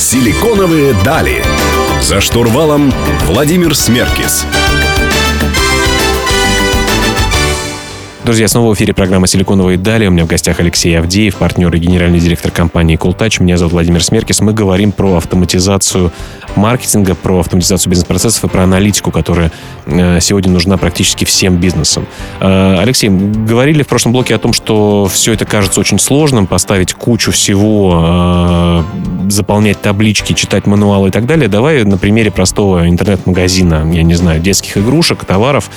Силиконовые 0.00 0.94
дали. 1.04 1.44
За 2.00 2.22
штурвалом 2.22 2.90
Владимир 3.26 3.76
Смеркис. 3.76 4.46
Друзья, 8.24 8.48
снова 8.48 8.72
в 8.72 8.76
эфире 8.76 8.94
программа 8.94 9.26
«Силиконовые 9.26 9.76
дали». 9.76 10.06
У 10.06 10.10
меня 10.10 10.24
в 10.24 10.26
гостях 10.26 10.60
Алексей 10.60 10.98
Авдеев, 10.98 11.36
партнер 11.36 11.74
и 11.74 11.78
генеральный 11.78 12.20
директор 12.20 12.50
компании 12.50 12.98
CoolTouch. 12.98 13.42
Меня 13.42 13.58
зовут 13.58 13.72
Владимир 13.72 14.02
Смеркис. 14.02 14.40
Мы 14.40 14.52
говорим 14.52 14.92
про 14.92 15.16
автоматизацию 15.16 16.12
маркетинга, 16.54 17.14
про 17.14 17.40
автоматизацию 17.40 17.90
бизнес-процессов 17.90 18.44
и 18.44 18.48
про 18.48 18.62
аналитику, 18.62 19.10
которая 19.10 19.50
э, 19.86 20.20
сегодня 20.20 20.52
нужна 20.52 20.76
практически 20.76 21.24
всем 21.24 21.56
бизнесам. 21.56 22.06
Э, 22.40 22.76
Алексей, 22.78 23.08
говорили 23.08 23.82
в 23.82 23.88
прошлом 23.88 24.12
блоке 24.12 24.34
о 24.34 24.38
том, 24.38 24.52
что 24.52 25.10
все 25.12 25.32
это 25.32 25.44
кажется 25.44 25.80
очень 25.80 25.98
сложным, 25.98 26.46
поставить 26.46 26.94
кучу 26.94 27.32
всего, 27.32 28.84
э, 28.86 29.19
заполнять 29.32 29.80
таблички, 29.80 30.32
читать 30.32 30.66
мануалы 30.66 31.08
и 31.08 31.10
так 31.10 31.26
далее. 31.26 31.48
Давай 31.48 31.84
на 31.84 31.98
примере 31.98 32.30
простого 32.30 32.88
интернет-магазина, 32.88 33.90
я 33.92 34.02
не 34.02 34.14
знаю, 34.14 34.40
детских 34.40 34.78
игрушек, 34.78 35.24
товаров, 35.24 35.70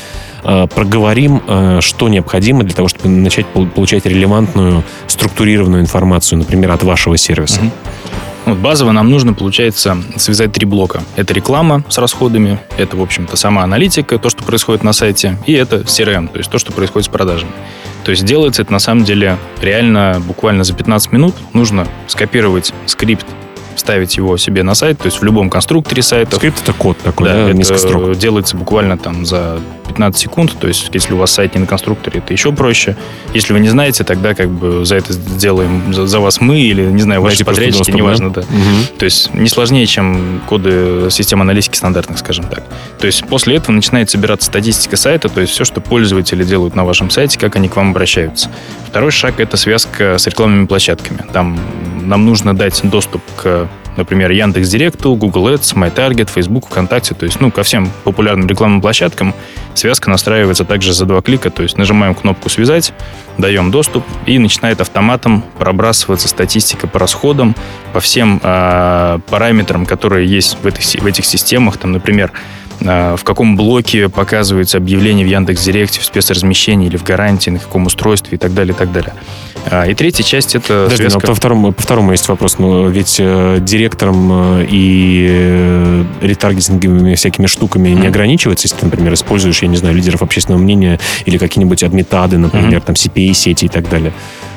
Э, 0.43 0.67
проговорим, 0.67 1.41
э, 1.48 1.79
что 1.81 2.10
необходимо 2.10 2.63
для 2.63 2.74
того, 2.75 2.88
чтобы 2.89 3.07
начать 3.10 3.45
получать 3.48 4.05
релевантную, 4.05 4.83
структурированную 5.07 5.81
информацию, 5.81 6.39
например, 6.39 6.72
от 6.72 6.83
вашего 6.83 7.17
сервиса. 7.17 7.62
Вот 8.45 8.57
базово 8.57 8.91
нам 8.91 9.10
нужно, 9.10 9.33
получается, 9.33 9.98
связать 10.17 10.51
три 10.51 10.65
блока. 10.65 11.01
Это 11.15 11.33
реклама 11.33 11.83
с 11.88 11.98
расходами, 11.98 12.60
это, 12.77 12.98
в 12.98 13.01
общем-то, 13.01 13.38
сама 13.38 13.63
аналитика, 13.63 14.17
то, 14.17 14.29
что 14.29 14.43
происходит 14.43 14.83
на 14.83 14.91
сайте, 14.91 15.38
и 15.45 15.53
это 15.53 15.77
CRM, 15.77 16.27
то 16.27 16.39
есть 16.39 16.51
то, 16.51 16.57
что 16.57 16.74
происходит 16.74 17.05
с 17.05 17.10
продажами. 17.10 17.51
То 18.03 18.12
есть 18.12 18.25
делается 18.25 18.63
это 18.63 18.74
на 18.74 18.79
самом 18.79 19.05
деле 19.05 19.38
реально 19.62 20.22
буквально 20.27 20.65
за 20.65 20.74
15 20.74 21.13
минут. 21.13 21.36
Нужно 21.53 21.88
скопировать 22.07 22.74
скрипт 22.86 23.25
вставить 23.75 24.18
его 24.18 24.38
себе 24.38 24.63
на 24.63 24.75
сайт, 24.75 25.00
то 25.00 25.06
есть 25.06 25.20
в 25.20 25.24
любом 25.24 25.50
конструкторе 25.50 26.01
сайта. 26.01 26.36
Скрипт 26.36 26.62
это 26.62 26.74
код 26.74 26.98
такой, 27.00 27.27
да, 27.27 27.34
да, 27.34 27.50
это 27.50 27.58
несколько 27.58 27.80
строк. 27.80 28.18
делается 28.18 28.56
буквально 28.58 28.98
там 28.98 29.25
за 29.25 29.60
15 29.88 30.20
секунд, 30.20 30.56
то 30.60 30.68
есть 30.68 30.89
если 30.94 31.13
у 31.13 31.18
вас 31.18 31.32
сайт 31.32 31.56
не 31.56 31.62
на 31.62 31.68
конструкторе, 31.68 32.20
это 32.20 32.34
еще 32.34 32.51
проще. 32.51 32.96
Если 33.34 33.53
вы 33.53 33.60
не 33.60 33.70
знаете, 33.70 34.03
тогда 34.03 34.34
как 34.34 34.50
бы 34.50 34.86
за 34.86 34.96
это 34.96 35.13
сделаем 35.13 35.94
за, 35.94 36.08
за 36.08 36.20
вас 36.20 36.42
мы 36.42 36.60
или, 36.60 36.84
не 36.84 37.01
знаю, 37.01 37.22
ваши 37.22 37.44
просто 37.44 37.62
подрядчики, 37.62 37.92
неважно, 37.96 38.30
да. 38.30 38.42
Мгм. 38.42 38.98
То 38.98 39.06
есть 39.06 39.34
не 39.34 39.50
сложнее, 39.50 39.86
чем 39.86 40.42
коды 40.48 41.08
систем 41.10 41.42
аналитики 41.42 41.75
стандартных, 41.75 42.18
скажем 42.18 42.46
так. 42.46 42.63
То 43.00 43.08
есть 43.08 43.25
после 43.25 43.56
этого 43.56 43.75
начинает 43.75 44.10
собираться 44.10 44.48
статистика 44.48 44.98
сайта, 44.98 45.30
то 45.30 45.42
есть 45.42 45.53
все, 45.53 45.65
что 45.65 45.82
пользователи 45.82 46.44
делают 46.44 46.75
на 46.75 46.86
вашем 46.86 47.10
сайте, 47.10 47.39
как 47.39 47.56
они 47.56 47.70
к 47.70 47.75
вам 47.75 47.92
обращаются. 47.92 48.50
Второй 48.88 49.12
шаг— 49.12 49.36
это 49.39 49.58
связка 49.58 50.18
с 50.18 50.27
рекламными 50.27 50.65
площадками. 50.65 51.25
Там 51.32 51.60
нам 52.01 52.25
нужно 52.25 52.56
дать 52.56 52.80
доступ 52.84 53.22
к 53.36 53.62
например, 53.98 54.32
Яндекс.Директу, 54.32 55.16
Google 55.16 55.54
Ads, 55.54 55.76
MyTarget, 55.76 56.30
Facebook, 56.34 56.68
ВКонтакте, 56.68 57.16
то 57.16 57.26
есть, 57.26 57.40
ну, 57.40 57.52
ко 57.52 57.64
всем 57.64 57.92
популярным 58.04 58.48
рекламным 58.48 58.82
площадкам. 58.82 59.34
Связка 59.74 60.10
настраивается 60.10 60.66
также 60.66 60.94
за 60.94 61.06
два 61.06 61.22
клика, 61.22 61.50
то 61.50 61.64
есть 61.64 61.78
нажимаем 61.78 62.16
кнопку 62.16 62.50
«Связать», 62.50 62.94
даем 63.38 63.72
доступ, 63.72 64.04
и 64.26 64.38
начинает 64.40 64.82
автоматом 64.82 65.44
пробрасываться 65.58 66.28
статистика 66.28 66.88
по 66.88 67.00
расходам, 67.00 67.56
по 67.92 68.00
всем 68.00 68.40
э, 68.44 69.20
параметрам, 69.30 69.86
которые 69.86 70.28
есть 70.28 70.58
в 70.62 70.68
этих, 70.68 71.02
в 71.02 71.06
этих 71.06 71.26
системах, 71.26 71.78
там, 71.78 71.92
например, 71.92 72.32
в 72.80 73.20
каком 73.24 73.56
блоке 73.56 74.10
показывается 74.10 74.77
объявление 74.77 75.25
в 75.25 75.30
Яндекс.Директе, 75.30 76.00
в 76.01 76.06
спецразмещении 76.06 76.88
или 76.88 76.98
в 76.98 77.03
гарантии, 77.03 77.50
на 77.50 77.60
каком 77.60 77.86
устройстве 77.86 78.36
и 78.36 78.38
так 78.38 78.53
далее, 78.53 78.74
и 78.74 78.77
так 78.77 78.92
далее. 78.92 79.13
А, 79.72 79.86
И 79.88 79.94
третья 79.94 80.24
часть— 80.24 80.56
это 80.56 80.84
Подожди, 80.86 81.03
но 81.06 81.10
связка... 81.12 81.27
по 81.27 81.36
второму, 81.36 81.72
по 81.72 81.82
второму 81.82 82.12
есть 82.12 82.27
вопрос. 82.27 82.58
Ну, 82.60 82.89
ведь 82.89 83.15
э, 83.20 83.60
директором 83.62 84.30
э, 84.60 84.65
и 84.70 85.27
э, 85.30 86.03
ретаргетинговыми 86.22 87.15
всякими 87.15 87.46
штуками 87.46 87.89
не 87.89 87.96
Мгм. 87.96 88.08
ограничивается, 88.08 88.65
если 88.68 88.77
ты, 88.77 88.86
например, 88.86 89.13
используешь, 89.13 89.62
я 89.62 89.70
не 89.70 89.77
знаю, 89.77 89.96
лидеров 89.96 90.22
общественного 90.22 90.62
мнения 90.62 91.00
или 91.25 91.38
какие-нибудь 91.38 91.82
адмитады, 91.84 92.38
например, 92.38 92.80
Мгм. 92.80 92.82
там 92.82 92.96
CPA-сети 92.96 93.65
и 93.65 93.70
так 93.70 93.88
далее. 93.89 94.12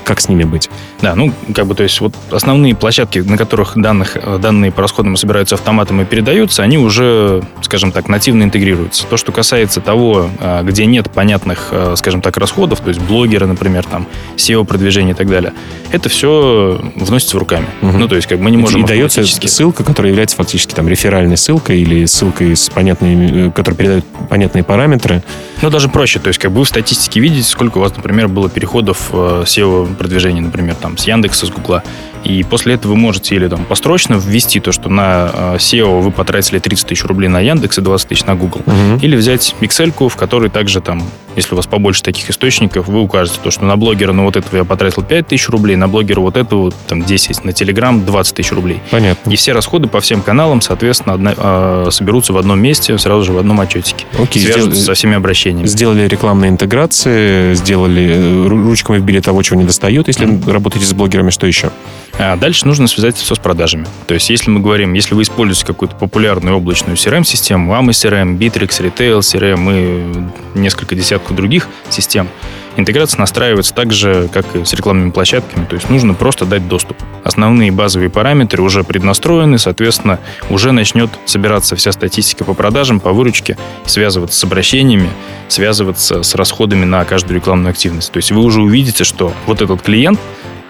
Как 0.06 0.20
с 0.20 0.28
ними 0.28 0.44
быть? 0.44 0.70
Да, 1.02 1.16
ну, 1.16 1.32
как 1.52 1.66
бы, 1.66 1.74
то 1.74 1.82
есть 1.82 2.00
вот 2.00 2.14
основные 2.30 2.76
площадки, 2.76 3.18
на 3.18 3.36
которых 3.36 3.72
данных, 3.74 4.12
э, 4.14 4.38
данные 4.40 4.70
по 4.70 4.80
расходам 4.80 5.16
собираются 5.16 5.56
автоматом 5.56 6.00
и 6.00 6.04
передаются, 6.04 6.62
они 6.62 6.78
уже, 6.78 7.42
скажем 7.62 7.90
так, 7.90 8.08
нативно 8.08 8.44
интегрируются. 8.44 9.04
То, 9.06 9.16
что 9.16 9.32
касается 9.32 9.80
того, 9.80 10.30
э, 10.38 10.62
где 10.62 10.86
нет 10.86 11.10
понятных, 11.10 11.70
э, 11.72 11.94
скажем 11.96 12.22
так, 12.22 12.36
расходов, 12.36 12.82
то 12.82 12.88
есть 12.88 13.00
блогеры, 13.00 13.48
например, 13.48 13.84
там, 13.84 14.06
SEO-продвижение 14.36 15.12
и 15.12 15.16
так 15.16 15.26
далее, 15.26 15.52
это 15.90 16.08
все 16.08 16.80
вносится 16.94 17.36
руками. 17.40 17.66
Мгм. 17.80 17.98
Ну, 17.98 18.08
то 18.08 18.14
есть 18.14 18.28
как 18.28 18.38
бы 18.38 18.44
мы 18.44 18.52
не 18.52 18.58
можем 18.58 18.84
и 18.84 18.86
дается 18.86 19.24
ссылка, 19.26 19.82
которая 19.82 20.10
является 20.10 20.36
фактически 20.36 20.72
там 20.72 20.88
реферальной 20.88 21.36
ссылкой 21.36 21.80
или 21.80 22.04
ссылкой 22.04 22.54
с 22.54 22.70
понятными, 22.70 23.48
э, 23.48 23.50
которая 23.50 23.76
передает 23.76 24.04
понятные 24.30 24.62
параметры. 24.62 25.24
Ну, 25.62 25.70
даже 25.70 25.88
проще. 25.88 26.18
То 26.18 26.28
есть, 26.28 26.38
как 26.38 26.52
бы 26.52 26.58
вы 26.58 26.64
в 26.64 26.68
статистике 26.68 27.20
видите, 27.20 27.48
сколько 27.48 27.78
у 27.78 27.80
вас, 27.80 27.96
например, 27.96 28.28
было 28.28 28.50
переходов 28.50 29.10
э, 29.12 29.44
SEO-продвижения, 29.46 30.42
например, 30.42 30.74
там, 30.74 30.98
с 30.98 31.04
Яндекса, 31.04 31.46
с 31.46 31.50
Гугла. 31.50 31.82
И 32.26 32.42
после 32.42 32.74
этого 32.74 32.92
вы 32.92 32.98
можете 32.98 33.36
или 33.36 33.46
там 33.48 33.64
построчно 33.64 34.14
ввести 34.14 34.58
то, 34.60 34.72
что 34.72 34.88
на 34.88 35.30
э, 35.32 35.56
SEO 35.58 36.00
вы 36.00 36.10
потратили 36.10 36.58
30 36.58 36.86
тысяч 36.88 37.04
рублей 37.04 37.28
на 37.28 37.40
Яндекс 37.40 37.78
и 37.78 37.80
20 37.82 38.08
тысяч 38.08 38.24
на 38.24 38.34
Google. 38.34 38.62
Или 39.00 39.14
взять 39.16 39.54
excel 39.60 39.92
в 40.08 40.16
которой 40.16 40.50
также 40.50 40.80
там, 40.80 41.02
если 41.36 41.54
у 41.54 41.56
вас 41.56 41.66
побольше 41.66 42.02
таких 42.02 42.28
источников, 42.30 42.88
вы 42.88 43.00
укажете 43.00 43.38
то, 43.42 43.50
что 43.50 43.64
на 43.64 43.76
блогера, 43.76 44.12
ну, 44.12 44.24
вот 44.24 44.36
этого 44.36 44.56
я 44.56 44.64
потратил 44.64 45.02
5 45.02 45.28
тысяч 45.28 45.48
рублей, 45.48 45.76
на 45.76 45.86
блогера 45.88 46.20
вот 46.20 46.36
этого 46.36 46.72
там 46.88 47.04
10, 47.04 47.44
на 47.44 47.50
Telegram 47.50 48.04
20 48.04 48.34
тысяч 48.34 48.52
рублей. 48.52 48.80
Понятно. 48.90 49.30
И 49.30 49.36
все 49.36 49.52
расходы 49.52 49.86
по 49.88 50.00
всем 50.00 50.22
каналам, 50.22 50.60
соответственно, 50.60 51.14
одна- 51.14 51.34
э, 51.36 51.88
соберутся 51.90 52.32
в 52.32 52.38
одном 52.38 52.58
месте, 52.60 52.98
сразу 52.98 53.22
же 53.24 53.32
в 53.32 53.38
одном 53.38 53.60
отчетике. 53.60 54.06
Окей, 54.18 54.42
свяжутся 54.42 54.70
сдел- 54.72 54.84
со 54.86 54.94
всеми 54.94 55.14
обращениями. 55.14 55.66
Сделали 55.68 56.08
рекламные 56.08 56.50
интеграции, 56.50 57.54
сделали 57.54 58.04
э, 58.14 58.46
ру- 58.48 58.64
ручками 58.64 58.98
вбили 58.98 59.20
того, 59.20 59.42
чего 59.42 59.58
не 59.60 59.66
достает, 59.66 60.08
если 60.08 60.26
работаете 60.50 60.86
с 60.86 60.92
блогерами, 60.92 61.30
что 61.30 61.46
еще? 61.46 61.70
А 62.18 62.36
дальше 62.36 62.66
нужно 62.66 62.86
связать 62.86 63.16
все 63.16 63.34
с 63.34 63.38
продажами. 63.38 63.86
То 64.06 64.14
есть, 64.14 64.30
если 64.30 64.50
мы 64.50 64.60
говорим, 64.60 64.94
если 64.94 65.14
вы 65.14 65.22
используете 65.22 65.66
какую-то 65.66 65.96
популярную 65.96 66.56
облачную 66.56 66.96
CRM-систему, 66.96 67.74
AMA 67.74 67.90
CRM, 67.90 68.38
Bittrex, 68.38 68.80
Retail 68.80 69.18
CRM 69.18 70.32
и 70.54 70.58
несколько 70.58 70.94
десятков 70.94 71.36
других 71.36 71.68
систем, 71.90 72.28
интеграция 72.76 73.20
настраивается 73.20 73.74
так 73.74 73.92
же, 73.92 74.28
как 74.32 74.46
и 74.56 74.64
с 74.64 74.72
рекламными 74.72 75.10
площадками. 75.10 75.66
То 75.66 75.74
есть, 75.74 75.90
нужно 75.90 76.14
просто 76.14 76.46
дать 76.46 76.66
доступ. 76.68 76.96
Основные 77.22 77.70
базовые 77.70 78.08
параметры 78.08 78.62
уже 78.62 78.82
преднастроены, 78.82 79.58
соответственно, 79.58 80.18
уже 80.48 80.72
начнет 80.72 81.10
собираться 81.26 81.76
вся 81.76 81.92
статистика 81.92 82.44
по 82.44 82.54
продажам, 82.54 82.98
по 82.98 83.12
выручке, 83.12 83.58
связываться 83.84 84.38
с 84.38 84.44
обращениями, 84.44 85.10
связываться 85.48 86.22
с 86.22 86.34
расходами 86.34 86.86
на 86.86 87.04
каждую 87.04 87.36
рекламную 87.36 87.72
активность. 87.72 88.10
То 88.10 88.16
есть, 88.16 88.32
вы 88.32 88.40
уже 88.40 88.62
увидите, 88.62 89.04
что 89.04 89.34
вот 89.44 89.60
этот 89.60 89.82
клиент, 89.82 90.18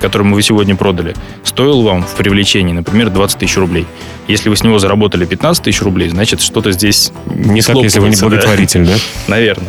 которому 0.07 0.37
вы 0.37 0.43
сегодня 0.43 0.77
продали, 0.77 1.15
стоил 1.43 1.83
вам 1.83 2.05
в 2.05 2.15
привлечении, 2.15 2.73
например, 2.73 3.11
20 3.11 3.39
тысяч 3.41 3.57
рублей. 3.57 3.87
Если 4.29 4.49
вы 4.49 4.57
с 4.57 4.63
него 4.63 4.79
заработали 4.79 5.25
15 5.25 5.65
тысяч 5.65 5.83
рублей, 5.83 6.11
значит, 6.11 6.41
что-то 6.41 6.71
здесь 6.71 7.13
Не 7.27 7.61
так, 7.61 7.77
если 7.77 7.99
вы 7.99 8.09
не 8.09 8.15
схлопывается, 8.15 8.23
да. 8.23 8.29
благотворитель, 8.29 8.87
да? 8.87 8.95
Наверное. 9.27 9.69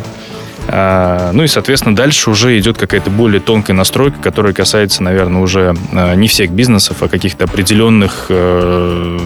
А, 0.70 1.32
ну 1.32 1.42
и, 1.42 1.46
соответственно, 1.48 1.96
дальше 1.96 2.30
уже 2.30 2.56
идет 2.58 2.76
какая-то 2.76 3.10
более 3.10 3.40
тонкая 3.40 3.74
настройка, 3.74 4.18
которая 4.20 4.52
касается, 4.52 5.02
наверное, 5.02 5.40
уже 5.40 5.74
а, 5.92 6.14
не 6.14 6.28
всех 6.28 6.50
бизнесов, 6.50 6.98
а 7.02 7.08
каких-то 7.08 7.44
определенных, 7.44 8.26
э, 8.28 9.18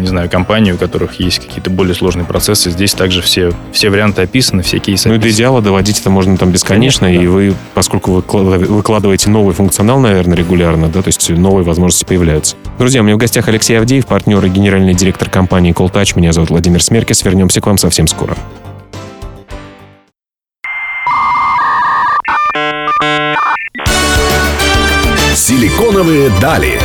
не 0.00 0.08
знаю, 0.08 0.28
компаний, 0.30 0.72
у 0.72 0.76
которых 0.76 1.20
есть 1.20 1.38
какие-то 1.38 1.70
более 1.70 1.94
сложные 1.94 2.24
процессы. 2.24 2.70
Здесь 2.70 2.94
также 2.94 3.22
все, 3.22 3.52
все 3.72 3.90
варианты 3.90 4.22
описаны, 4.22 4.62
все 4.62 4.78
кейсы 4.78 5.08
Ну 5.08 5.14
и 5.14 5.18
до 5.18 5.30
идеала 5.30 5.62
доводить 5.62 6.00
это 6.00 6.10
можно 6.10 6.36
там 6.36 6.50
бесконечно, 6.50 7.06
Конечно, 7.06 7.22
и 7.22 7.26
да. 7.26 7.32
вы, 7.32 7.54
поскольку 7.74 8.12
вы 8.12 8.20
выкла- 8.20 8.58
выкладываете 8.58 9.30
новый 9.30 9.54
функционал, 9.54 10.00
наверное, 10.00 10.36
регулярно, 10.36 10.88
да, 10.88 11.02
то 11.02 11.08
есть 11.08 11.30
новые 11.30 11.64
возможности 11.64 12.04
появляются. 12.04 12.56
Друзья, 12.78 13.00
у 13.00 13.04
меня 13.04 13.14
в 13.14 13.18
гостях 13.18 13.48
Алексей 13.48 13.78
Авдеев, 13.78 14.06
партнер 14.06 14.44
и 14.44 14.48
генеральный 14.48 14.94
директор 14.94 15.28
компании 15.28 15.72
Колтач. 15.72 16.14
Меня 16.16 16.32
зовут 16.32 16.50
Владимир 16.50 16.82
Смеркис. 16.82 17.22
Вернемся 17.24 17.60
к 17.60 17.66
вам 17.66 17.78
совсем 17.78 18.06
скоро. 18.06 18.36
Силиконовые 25.34 26.30
дали. 26.40 26.78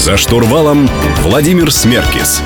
За 0.00 0.16
штурвалом 0.16 0.88
Владимир 1.18 1.70
Смеркис. 1.70 2.42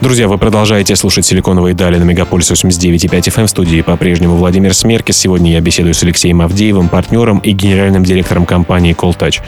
Друзья, 0.00 0.26
вы 0.26 0.38
продолжаете 0.38 0.96
слушать 0.96 1.24
«Силиконовые 1.24 1.76
дали» 1.76 1.96
на 1.96 2.02
Мегаполис 2.02 2.50
89.5 2.50 3.08
FM. 3.08 3.46
В 3.46 3.48
студии 3.48 3.80
по-прежнему 3.82 4.34
Владимир 4.34 4.74
Смеркис. 4.74 5.18
Сегодня 5.18 5.52
я 5.52 5.60
беседую 5.60 5.94
с 5.94 6.02
Алексеем 6.02 6.42
Авдеевым, 6.42 6.88
партнером 6.88 7.38
и 7.38 7.52
генеральным 7.52 8.02
директором 8.02 8.44
компании 8.44 8.92
Колтач. 8.92 9.38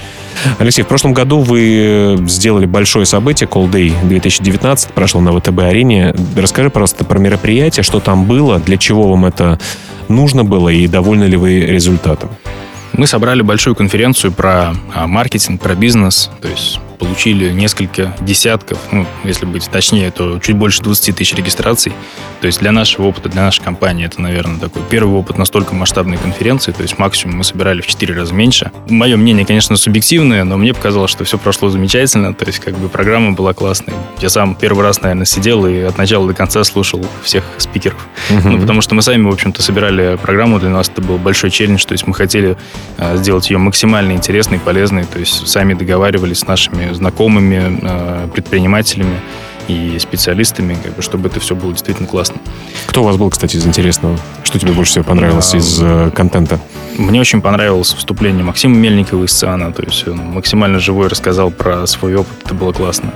Алексей, 0.60 0.82
в 0.82 0.86
прошлом 0.86 1.14
году 1.14 1.40
вы 1.40 2.16
сделали 2.28 2.66
большое 2.66 3.06
событие, 3.06 3.48
Call 3.48 3.68
Day 3.68 3.92
2019, 4.06 4.90
прошло 4.90 5.20
на 5.20 5.32
ВТБ-арене. 5.32 6.14
Расскажи, 6.36 6.70
пожалуйста, 6.70 7.04
про 7.04 7.18
мероприятие, 7.18 7.82
что 7.82 7.98
там 7.98 8.24
было, 8.26 8.60
для 8.60 8.76
чего 8.76 9.10
вам 9.10 9.24
это 9.24 9.58
нужно 10.06 10.44
было 10.44 10.68
и 10.68 10.86
довольны 10.86 11.24
ли 11.24 11.36
вы 11.36 11.58
результатом? 11.62 12.30
Мы 12.92 13.06
собрали 13.06 13.42
большую 13.42 13.74
конференцию 13.74 14.32
про 14.32 14.74
а, 14.94 15.06
маркетинг, 15.06 15.60
про 15.60 15.74
бизнес, 15.74 16.30
то 16.40 16.48
есть 16.48 16.78
получили 17.02 17.50
несколько 17.50 18.16
десятков, 18.20 18.78
ну, 18.92 19.04
если 19.24 19.44
быть 19.44 19.68
точнее, 19.68 20.12
то 20.12 20.38
чуть 20.38 20.54
больше 20.54 20.82
20 20.82 21.16
тысяч 21.16 21.34
регистраций. 21.34 21.92
То 22.40 22.46
есть 22.46 22.60
для 22.60 22.70
нашего 22.70 23.06
опыта, 23.06 23.28
для 23.28 23.42
нашей 23.42 23.60
компании 23.60 24.06
это, 24.06 24.22
наверное, 24.22 24.60
такой 24.60 24.82
первый 24.88 25.16
опыт 25.16 25.36
настолько 25.36 25.74
масштабной 25.74 26.16
конференции, 26.16 26.70
то 26.70 26.82
есть 26.82 27.00
максимум 27.00 27.38
мы 27.38 27.44
собирали 27.44 27.80
в 27.80 27.88
4 27.88 28.14
раза 28.14 28.32
меньше. 28.32 28.70
Мое 28.88 29.16
мнение, 29.16 29.44
конечно, 29.44 29.76
субъективное, 29.76 30.44
но 30.44 30.56
мне 30.56 30.74
показалось, 30.74 31.10
что 31.10 31.24
все 31.24 31.38
прошло 31.38 31.70
замечательно, 31.70 32.34
то 32.34 32.44
есть 32.44 32.60
как 32.60 32.78
бы 32.78 32.88
программа 32.88 33.32
была 33.32 33.52
классной. 33.52 33.94
Я 34.20 34.28
сам 34.28 34.54
первый 34.54 34.84
раз, 34.84 35.02
наверное, 35.02 35.26
сидел 35.26 35.66
и 35.66 35.80
от 35.80 35.98
начала 35.98 36.28
до 36.28 36.34
конца 36.34 36.62
слушал 36.62 37.04
всех 37.24 37.42
спикеров. 37.58 38.06
Ну, 38.30 38.60
потому 38.60 38.80
что 38.80 38.94
мы 38.94 39.02
сами, 39.02 39.24
в 39.24 39.32
общем-то, 39.32 39.60
собирали 39.60 40.16
программу, 40.22 40.60
для 40.60 40.70
нас 40.70 40.88
это 40.88 41.02
был 41.02 41.18
большой 41.18 41.50
челлендж, 41.50 41.84
то 41.84 41.92
есть 41.94 42.06
мы 42.06 42.14
хотели 42.14 42.56
э, 42.98 43.16
сделать 43.16 43.50
ее 43.50 43.58
максимально 43.58 44.12
интересной, 44.12 44.60
полезной, 44.60 45.04
то 45.04 45.18
есть 45.18 45.48
сами 45.48 45.74
договаривались 45.74 46.40
с 46.40 46.46
нашими 46.46 46.91
знакомыми, 46.94 47.78
э, 47.82 48.28
предпринимателями, 48.32 49.16
и 49.68 49.98
специалистами, 49.98 50.76
как 50.82 50.96
бы, 50.96 51.02
чтобы 51.02 51.28
это 51.28 51.40
все 51.40 51.54
было 51.54 51.72
действительно 51.72 52.08
классно. 52.08 52.36
Кто 52.86 53.02
у 53.02 53.04
вас 53.04 53.16
был, 53.16 53.30
кстати, 53.30 53.56
из 53.56 53.66
интересного? 53.66 54.18
Что 54.42 54.58
тебе 54.58 54.72
больше 54.72 54.92
всего 54.92 55.04
понравилось 55.04 55.54
а, 55.54 55.56
из 55.56 55.78
э, 55.80 56.10
контента? 56.14 56.58
Мне 56.98 57.20
очень 57.20 57.40
понравилось 57.40 57.92
вступление 57.92 58.44
Максима 58.44 58.76
Мельникова 58.76 59.24
из 59.24 59.32
ЦИАНа. 59.32 59.72
То 59.72 59.82
есть 59.82 60.06
он 60.08 60.18
максимально 60.18 60.78
живой 60.78 61.08
рассказал 61.08 61.50
про 61.50 61.86
свой 61.86 62.16
опыт. 62.16 62.34
Это 62.44 62.54
было 62.54 62.72
классно. 62.72 63.12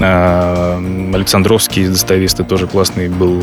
А, 0.00 0.78
Александровский 1.14 1.88
достависты 1.88 2.44
тоже 2.44 2.66
классный 2.66 3.08
был, 3.08 3.42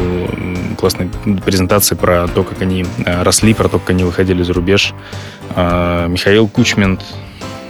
классная 0.78 1.10
презентация 1.46 1.96
про 1.96 2.28
то, 2.28 2.44
как 2.44 2.62
они 2.62 2.86
а, 3.06 3.24
росли, 3.24 3.54
про 3.54 3.70
то, 3.70 3.80
как 3.80 3.90
они 3.92 4.04
выходили 4.04 4.44
за 4.44 4.54
рубеж. 4.54 4.94
А, 5.56 6.08
Михаил 6.08 6.48
Кучмент. 6.48 7.02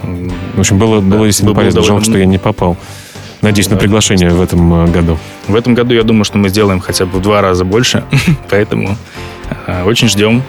В 0.02 0.60
общем, 0.60 0.78
было, 0.78 1.00
было 1.00 1.20
да, 1.20 1.26
действительно 1.26 1.54
полезно. 1.54 1.80
Довольно... 1.80 1.98
Жалко, 1.98 2.04
что 2.04 2.18
я 2.18 2.26
не 2.26 2.38
попал. 2.38 2.76
Надеюсь 3.42 3.68
да, 3.68 3.74
на 3.74 3.80
приглашение 3.80 4.30
в 4.30 4.42
этом 4.42 4.90
году. 4.92 5.18
В 5.48 5.54
этом 5.54 5.74
году 5.74 5.94
я 5.94 6.02
думаю, 6.02 6.24
что 6.24 6.38
мы 6.38 6.48
сделаем 6.48 6.80
хотя 6.80 7.06
бы 7.06 7.18
в 7.18 7.22
два 7.22 7.40
раза 7.40 7.64
больше, 7.64 8.04
поэтому 8.50 8.96
очень 9.86 10.08
ждем. 10.08 10.42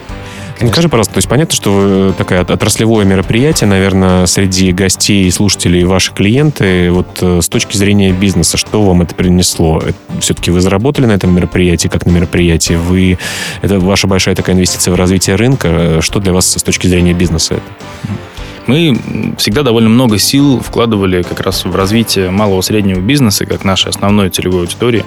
Конечно. 0.61 0.75
Скажи, 0.75 0.89
пожалуйста, 0.89 1.13
то 1.15 1.17
есть 1.17 1.27
понятно, 1.27 1.55
что 1.55 2.13
такое 2.15 2.41
отраслевое 2.41 3.03
мероприятие, 3.03 3.67
наверное, 3.67 4.27
среди 4.27 4.71
гостей 4.71 5.25
и 5.25 5.31
слушателей 5.31 5.83
ваши 5.85 6.13
клиенты, 6.13 6.91
вот 6.91 7.17
э, 7.21 7.41
с 7.41 7.49
точки 7.49 7.75
зрения 7.77 8.11
бизнеса, 8.11 8.57
что 8.57 8.83
вам 8.83 9.01
это 9.01 9.15
принесло? 9.15 9.81
Все-таки 10.19 10.51
вы 10.51 10.61
заработали 10.61 11.07
на 11.07 11.13
этом 11.13 11.33
мероприятии, 11.33 11.87
как 11.87 12.05
на 12.05 12.11
мероприятии? 12.11 12.73
Вы, 12.73 13.17
это 13.63 13.79
ваша 13.79 14.05
большая 14.05 14.35
такая 14.35 14.55
инвестиция 14.55 14.93
в 14.93 14.95
развитие 14.95 15.35
рынка. 15.35 15.99
Что 15.99 16.19
для 16.19 16.31
вас 16.31 16.45
с 16.45 16.61
точки 16.61 16.85
зрения 16.85 17.13
бизнеса 17.13 17.55
это? 17.55 17.63
Мы 18.67 18.97
всегда 19.37 19.63
довольно 19.63 19.89
много 19.89 20.17
сил 20.17 20.59
вкладывали 20.59 21.23
как 21.23 21.39
раз 21.41 21.65
в 21.65 21.75
развитие 21.75 22.31
малого 22.31 22.61
среднего 22.61 22.99
бизнеса, 22.99 23.45
как 23.45 23.63
нашей 23.63 23.89
основной 23.89 24.29
целевой 24.29 24.61
аудитории. 24.61 25.05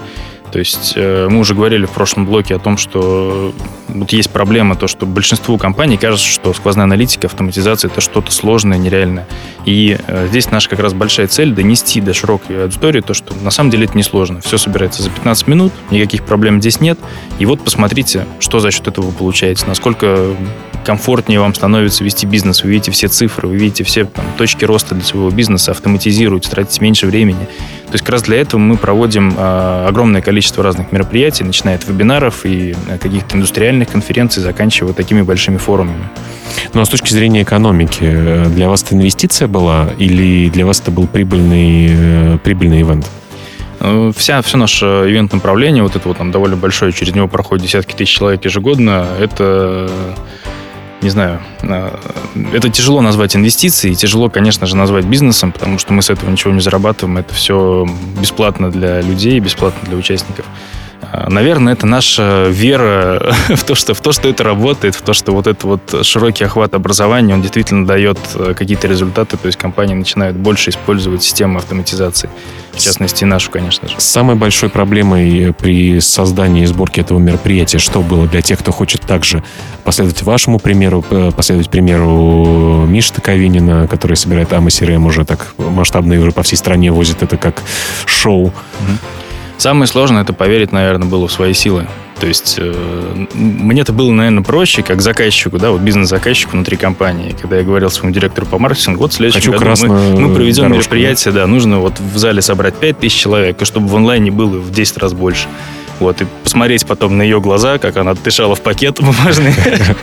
То 0.54 0.60
есть 0.60 0.92
э, 0.94 1.26
мы 1.28 1.40
уже 1.40 1.52
говорили 1.52 1.84
в 1.84 1.90
прошлом 1.90 2.26
блоке 2.26 2.54
о 2.54 2.60
том, 2.60 2.76
что 2.76 3.52
вот 3.88 4.12
есть 4.12 4.30
проблема, 4.30 4.76
то, 4.76 4.86
что 4.86 5.04
большинству 5.04 5.58
компаний 5.58 5.96
кажется, 5.96 6.24
что 6.24 6.54
сквозная 6.54 6.84
аналитика, 6.84 7.26
автоматизация— 7.26 7.90
это 7.90 8.00
что-то 8.00 8.30
сложное, 8.30 8.78
нереальное. 8.78 9.26
И 9.64 9.98
э, 10.06 10.28
здесь 10.28 10.52
наша 10.52 10.68
как 10.68 10.78
раз 10.78 10.92
большая 10.92 11.26
цель— 11.26 11.52
донести 11.54 12.00
до 12.00 12.14
широкой 12.14 12.62
аудитории 12.62 13.00
то, 13.00 13.14
что 13.14 13.34
на 13.42 13.50
самом 13.50 13.70
деле 13.70 13.86
это 13.86 13.98
несложно. 13.98 14.40
Все 14.42 14.56
собирается 14.56 15.02
за 15.02 15.10
15 15.10 15.48
минут, 15.48 15.72
никаких 15.90 16.22
проблем 16.22 16.60
здесь 16.60 16.80
нет. 16.80 17.00
И 17.40 17.46
вот 17.46 17.60
посмотрите, 17.60 18.24
что 18.38 18.60
за 18.60 18.70
счет 18.70 18.86
этого 18.86 19.06
вы 19.06 19.12
получаете, 19.12 19.66
насколько 19.66 20.36
комфортнее 20.84 21.40
вам 21.40 21.54
становится 21.54 22.04
вести 22.04 22.26
бизнес, 22.26 22.62
вы 22.62 22.70
видите 22.70 22.90
все 22.92 23.08
цифры, 23.08 23.48
вы 23.48 23.56
видите 23.56 23.82
все 23.84 24.04
там, 24.04 24.24
точки 24.36 24.64
роста 24.64 24.94
для 24.94 25.04
своего 25.04 25.30
бизнеса, 25.30 25.72
автоматизируете, 25.72 26.50
тратите 26.50 26.80
меньше 26.82 27.06
времени. 27.06 27.48
То 27.86 27.92
есть 27.92 28.04
как 28.04 28.10
раз 28.10 28.22
для 28.22 28.38
этого 28.38 28.60
мы 28.60 28.76
проводим 28.76 29.34
э, 29.36 29.86
огромное 29.88 30.20
количество 30.20 30.62
разных 30.62 30.92
мероприятий, 30.92 31.44
начиная 31.44 31.76
от 31.76 31.86
вебинаров 31.86 32.44
и 32.44 32.74
э, 32.88 32.98
каких-то 32.98 33.36
индустриальных 33.36 33.88
конференций, 33.88 34.42
заканчивая 34.42 34.92
такими 34.92 35.22
большими 35.22 35.56
форумами. 35.56 36.08
Ну 36.72 36.80
а 36.80 36.84
с 36.84 36.88
точки 36.88 37.12
зрения 37.12 37.42
экономики, 37.42 38.00
э, 38.02 38.46
для 38.46 38.68
вас 38.68 38.82
это 38.82 38.94
инвестиция 38.94 39.48
была 39.48 39.90
или 39.98 40.48
для 40.50 40.66
вас 40.66 40.80
это 40.80 40.90
был 40.90 41.06
прибыльный, 41.06 41.88
э, 41.90 42.38
прибыльный 42.42 42.82
ивент? 42.82 43.08
Вся, 44.16 44.40
все 44.40 44.56
наше 44.56 44.86
ивент-направление, 44.86 45.82
вот 45.82 45.94
это 45.94 46.08
вот 46.08 46.16
там 46.16 46.30
довольно 46.30 46.56
большое, 46.56 46.92
через 46.92 47.14
него 47.14 47.28
проходят 47.28 47.66
десятки 47.66 47.92
тысяч 47.94 48.16
человек 48.16 48.42
ежегодно, 48.44 49.06
это 49.20 49.90
не 51.04 51.10
знаю, 51.10 51.40
э, 51.62 51.90
это 52.54 52.68
тяжело 52.70 53.00
назвать 53.02 53.36
инвестицией, 53.36 53.94
тяжело, 53.94 54.30
конечно 54.30 54.66
же, 54.66 54.74
назвать 54.74 55.04
бизнесом, 55.04 55.52
потому 55.52 55.78
что 55.78 55.92
мы 55.92 56.02
с 56.02 56.10
этого 56.10 56.30
ничего 56.30 56.52
не 56.52 56.60
зарабатываем, 56.60 57.18
это 57.18 57.34
все 57.34 57.86
бесплатно 58.20 58.70
для 58.70 59.00
людей, 59.02 59.38
бесплатно 59.38 59.86
для 59.86 59.96
участников. 59.96 60.46
А, 61.12 61.30
наверное, 61.30 61.72
это 61.72 61.86
наша 61.86 62.46
вера 62.48 63.34
в 63.48 63.64
то, 63.64 63.74
что, 63.74 63.94
в 63.94 64.00
то, 64.00 64.12
что 64.12 64.28
это 64.28 64.44
работает, 64.44 64.94
в 64.94 65.02
то, 65.02 65.12
что 65.12 65.32
вот 65.32 65.46
этот 65.46 65.64
вот 65.64 66.06
широкий 66.06 66.44
охват 66.44 66.74
образования, 66.74 67.34
он 67.34 67.42
действительно 67.42 67.86
дает 67.86 68.18
э, 68.34 68.54
какие-то 68.56 68.86
результаты, 68.86 69.36
то 69.36 69.46
есть 69.46 69.58
компании 69.58 69.94
начинают 69.94 70.36
больше 70.36 70.70
использовать 70.70 71.22
систему 71.22 71.58
автоматизации, 71.58 72.30
в 72.72 72.78
частности, 72.78 73.24
нашу, 73.24 73.50
конечно 73.50 73.88
же. 73.88 73.94
Самой 73.98 74.36
большой 74.36 74.68
проблемой 74.68 75.52
при 75.52 76.00
создании 76.00 76.62
и 76.62 76.66
сборке 76.66 77.00
этого 77.00 77.18
мероприятия, 77.18 77.78
что 77.78 78.00
было 78.00 78.26
для 78.26 78.42
тех, 78.42 78.58
кто 78.58 78.72
хочет 78.72 79.02
также 79.02 79.42
последовать 79.84 80.22
вашему 80.22 80.58
примеру, 80.58 81.04
э, 81.10 81.30
последовать 81.34 81.70
примеру 81.70 82.84
Миши 82.86 83.12
Таковинина, 83.12 83.88
который 83.88 84.16
собирает 84.16 84.52
АМА 84.52 84.68
CRM 84.68 85.04
уже 85.06 85.24
так 85.24 85.54
масштабно 85.58 86.14
и 86.14 86.18
уже 86.18 86.32
по 86.32 86.42
всей 86.42 86.56
стране 86.56 86.90
возит 86.90 87.22
это 87.22 87.36
как 87.36 87.62
шоу. 88.06 88.46
Mm-hmm. 88.46 89.23
Самое 89.56 89.86
сложное 89.86 90.22
это 90.22 90.32
поверить, 90.32 90.72
наверное, 90.72 91.08
было 91.08 91.28
в 91.28 91.32
свои 91.32 91.52
силы. 91.52 91.86
То 92.20 92.26
есть 92.28 92.56
э, 92.58 93.26
мне 93.34 93.82
это 93.82 93.92
было, 93.92 94.10
наверное, 94.12 94.42
проще, 94.42 94.82
как 94.82 95.00
заказчику, 95.02 95.58
да, 95.58 95.70
вот 95.70 95.80
бизнес-заказчику 95.80 96.52
внутри 96.52 96.76
компании. 96.76 97.34
Когда 97.40 97.56
я 97.56 97.62
говорил 97.64 97.90
своему 97.90 98.14
директору 98.14 98.46
по 98.46 98.58
маркетингу, 98.58 99.00
вот 99.00 99.12
в 99.12 99.14
следующем 99.14 99.52
Хочу 99.52 99.64
году 99.64 99.86
мы, 99.86 100.28
мы 100.28 100.34
проведем 100.34 100.68
дорожку, 100.68 100.94
мероприятие, 100.94 101.34
да. 101.34 101.46
нужно 101.46 101.80
вот 101.80 101.98
в 101.98 102.16
зале 102.18 102.40
собрать 102.40 102.74
5000 102.74 103.12
человек, 103.12 103.62
и 103.62 103.64
чтобы 103.64 103.88
в 103.88 103.96
онлайне 103.96 104.30
было 104.30 104.58
в 104.58 104.70
10 104.70 104.96
раз 104.98 105.12
больше. 105.12 105.48
Вот, 106.00 106.20
и 106.22 106.26
посмотреть 106.42 106.86
потом 106.86 107.16
на 107.16 107.22
ее 107.22 107.40
глаза, 107.40 107.78
как 107.78 107.96
она 107.96 108.14
дышала 108.14 108.54
в 108.54 108.60
пакет 108.60 109.00
бумажный. 109.00 109.54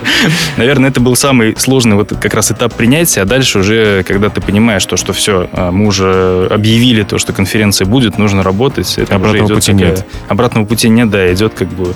Наверное, 0.58 0.90
это 0.90 1.00
был 1.02 1.16
самый 1.16 1.56
сложный 1.58 1.96
вот 1.96 2.14
как 2.20 2.34
раз 2.34 2.52
этап 2.52 2.74
принятия, 2.74 3.22
а 3.22 3.26
дальше 3.26 3.60
уже, 3.60 4.04
когда 4.04 4.30
ты 4.30 4.42
понимаешь, 4.42 4.86
то, 4.86 4.98
что 4.98 5.14
все, 5.14 5.50
а, 5.52 5.72
мы 5.72 5.88
уже 5.88 6.48
объявили 6.50 7.04
то, 7.04 7.18
что 7.18 7.34
конференция 7.34 7.86
будет, 7.86 8.18
нужно 8.18 8.44
работать. 8.44 8.98
Это 8.98 9.16
Обратного 9.16 9.56
пути 9.56 9.74
нет. 9.74 10.06
Обратного 10.28 10.66
пути 10.66 10.90
нет, 10.90 11.10
да, 11.10 11.32
идет 11.34 11.54
как 11.54 11.68
бы 11.70 11.94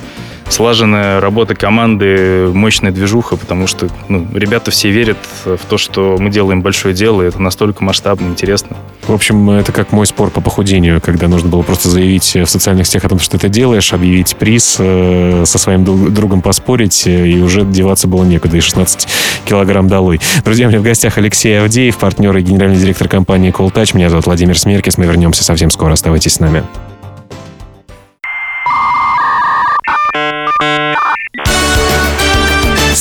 слаженная 0.50 1.20
работа 1.20 1.56
команды, 1.56 2.50
мощная 2.54 2.92
движуха, 2.92 3.36
потому 3.36 3.68
что 3.68 3.88
ну, 4.08 4.28
ребята 4.34 4.72
все 4.72 4.90
верят 4.90 5.18
в 5.46 5.60
то, 5.70 5.78
что 5.78 6.18
мы 6.20 6.30
делаем 6.30 6.62
большое 6.62 6.94
дело, 6.94 7.22
и 7.22 7.28
это 7.28 7.42
настолько 7.42 7.84
масштабно, 7.84 8.28
интересно. 8.28 8.78
В 9.08 9.14
общем, 9.14 9.50
это 9.52 9.72
как 9.72 9.92
мой 9.92 10.08
спор 10.08 10.32
по 10.32 10.42
похудению, 10.42 11.02
когда 11.02 11.28
нужно 11.28 11.50
было 11.50 11.62
просто 11.62 11.90
заявить 11.90 12.36
в 12.36 12.46
социальных 12.46 12.88
сетях 12.88 13.06
о 13.06 13.10
том, 13.10 13.20
что 13.20 13.38
ты 13.38 13.50
делаешь, 13.50 13.94
объявить 13.94 14.36
приз, 14.36 14.78
э, 14.80 15.44
со 15.46 15.58
своим 15.58 15.84
другом 16.14 16.42
поспорить, 16.42 17.06
э, 17.06 17.28
и 17.28 17.42
уже 17.42 17.64
деваться 17.64 18.08
было 18.08 18.24
некуда, 18.24 18.58
и 18.58 18.62
16 18.62 19.08
килограмм 19.46 19.88
долой. 19.88 20.20
Друзья, 20.44 20.68
у 20.68 20.70
меня 20.70 20.80
в 20.80 20.84
гостях 20.84 21.18
Алексей 21.18 21.60
Авдеев, 21.60 21.98
партнер 21.98 22.36
и 22.38 22.42
генеральный 22.42 22.78
директор 22.78 23.08
компании 23.08 23.52
Колтач. 23.52 23.94
Меня 23.94 24.10
зовут 24.10 24.26
Владимир 24.26 24.58
Смеркис. 24.58 24.98
Мы 24.98 25.06
вернемся 25.06 25.44
совсем 25.44 25.70
скоро. 25.70 25.94
Оставайтесь 25.94 26.34
с 26.34 26.40
нами. 26.40 26.64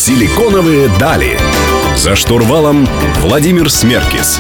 Силиконовые 0.07 0.90
дали. 1.01 1.38
За 1.97 2.14
штурвалом 2.14 2.87
Владимир 3.23 3.71
Смеркис. 3.71 4.38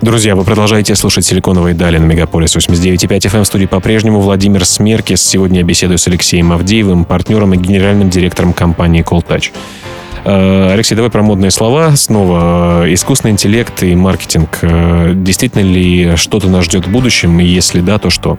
Друзья, 0.00 0.36
вы 0.36 0.44
продолжаете 0.44 0.94
слушать 0.94 1.26
«Силиконовые 1.26 1.74
дали» 1.74 1.98
на 1.98 2.04
Мегаполис 2.04 2.56
89.5 2.56 3.18
FM. 3.18 3.42
В 3.42 3.46
студии 3.46 3.66
по-прежнему 3.66 4.20
Владимир 4.20 4.64
Смеркис. 4.64 5.20
Сегодня 5.20 5.58
я 5.58 5.64
беседую 5.66 5.98
с 5.98 6.08
Алексеем 6.08 6.50
Авдеевым, 6.50 7.04
партнером 7.04 7.52
и 7.52 7.58
генеральным 7.58 8.08
директором 8.08 8.54
компании 8.54 9.04
Calltouch. 9.04 9.52
Э, 10.24 10.72
Алексей, 10.72 10.94
давай 10.94 11.10
про 11.10 11.22
модные 11.22 11.50
слова. 11.50 11.94
Снова 11.94 12.86
искусственный 12.86 13.32
интеллект 13.32 13.82
и 13.82 13.94
маркетинг. 13.94 14.60
Э, 14.62 15.12
действительно 15.14 15.60
ли 15.60 16.16
что-то 16.16 16.48
нас 16.48 16.64
ждет 16.64 16.86
в 16.86 16.90
будущем? 16.90 17.38
И 17.38 17.44
если 17.44 17.82
да, 17.82 17.98
то 17.98 18.08
что? 18.08 18.38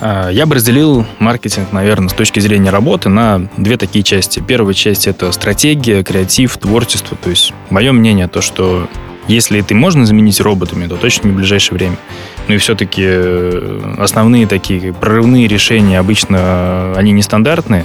я 0.00 0.46
бы 0.46 0.54
разделил 0.54 1.06
маркетинг, 1.18 1.72
наверное, 1.72 2.08
с 2.08 2.12
точки 2.12 2.40
зрения 2.40 2.70
работы 2.70 3.08
на 3.08 3.48
две 3.56 3.76
такие 3.76 4.02
части. 4.02 4.42
Первая 4.46 4.74
часть— 4.74 5.06
это 5.08 5.32
стратегия, 5.32 6.02
креатив, 6.02 6.56
творчество. 6.56 7.16
То 7.16 7.30
есть 7.30 7.52
мое 7.70 7.92
мнение 7.92 8.28
то, 8.28 8.40
что 8.40 8.88
если 9.28 9.60
это 9.60 9.74
можно 9.74 10.06
заменить 10.06 10.40
роботами, 10.40 10.86
то 10.86 10.96
точно 10.96 11.28
не 11.28 11.34
в 11.34 11.36
ближайшее 11.36 11.76
время. 11.76 11.96
Ну 12.48 12.54
и 12.54 12.58
все-таки 12.58 13.02
э, 13.04 13.94
основные 13.98 14.46
такие 14.46 14.92
прорывные 14.92 15.46
решения 15.46 15.98
обычно 15.98 16.38
э, 16.40 16.94
они 16.96 17.12
нестандартные. 17.12 17.84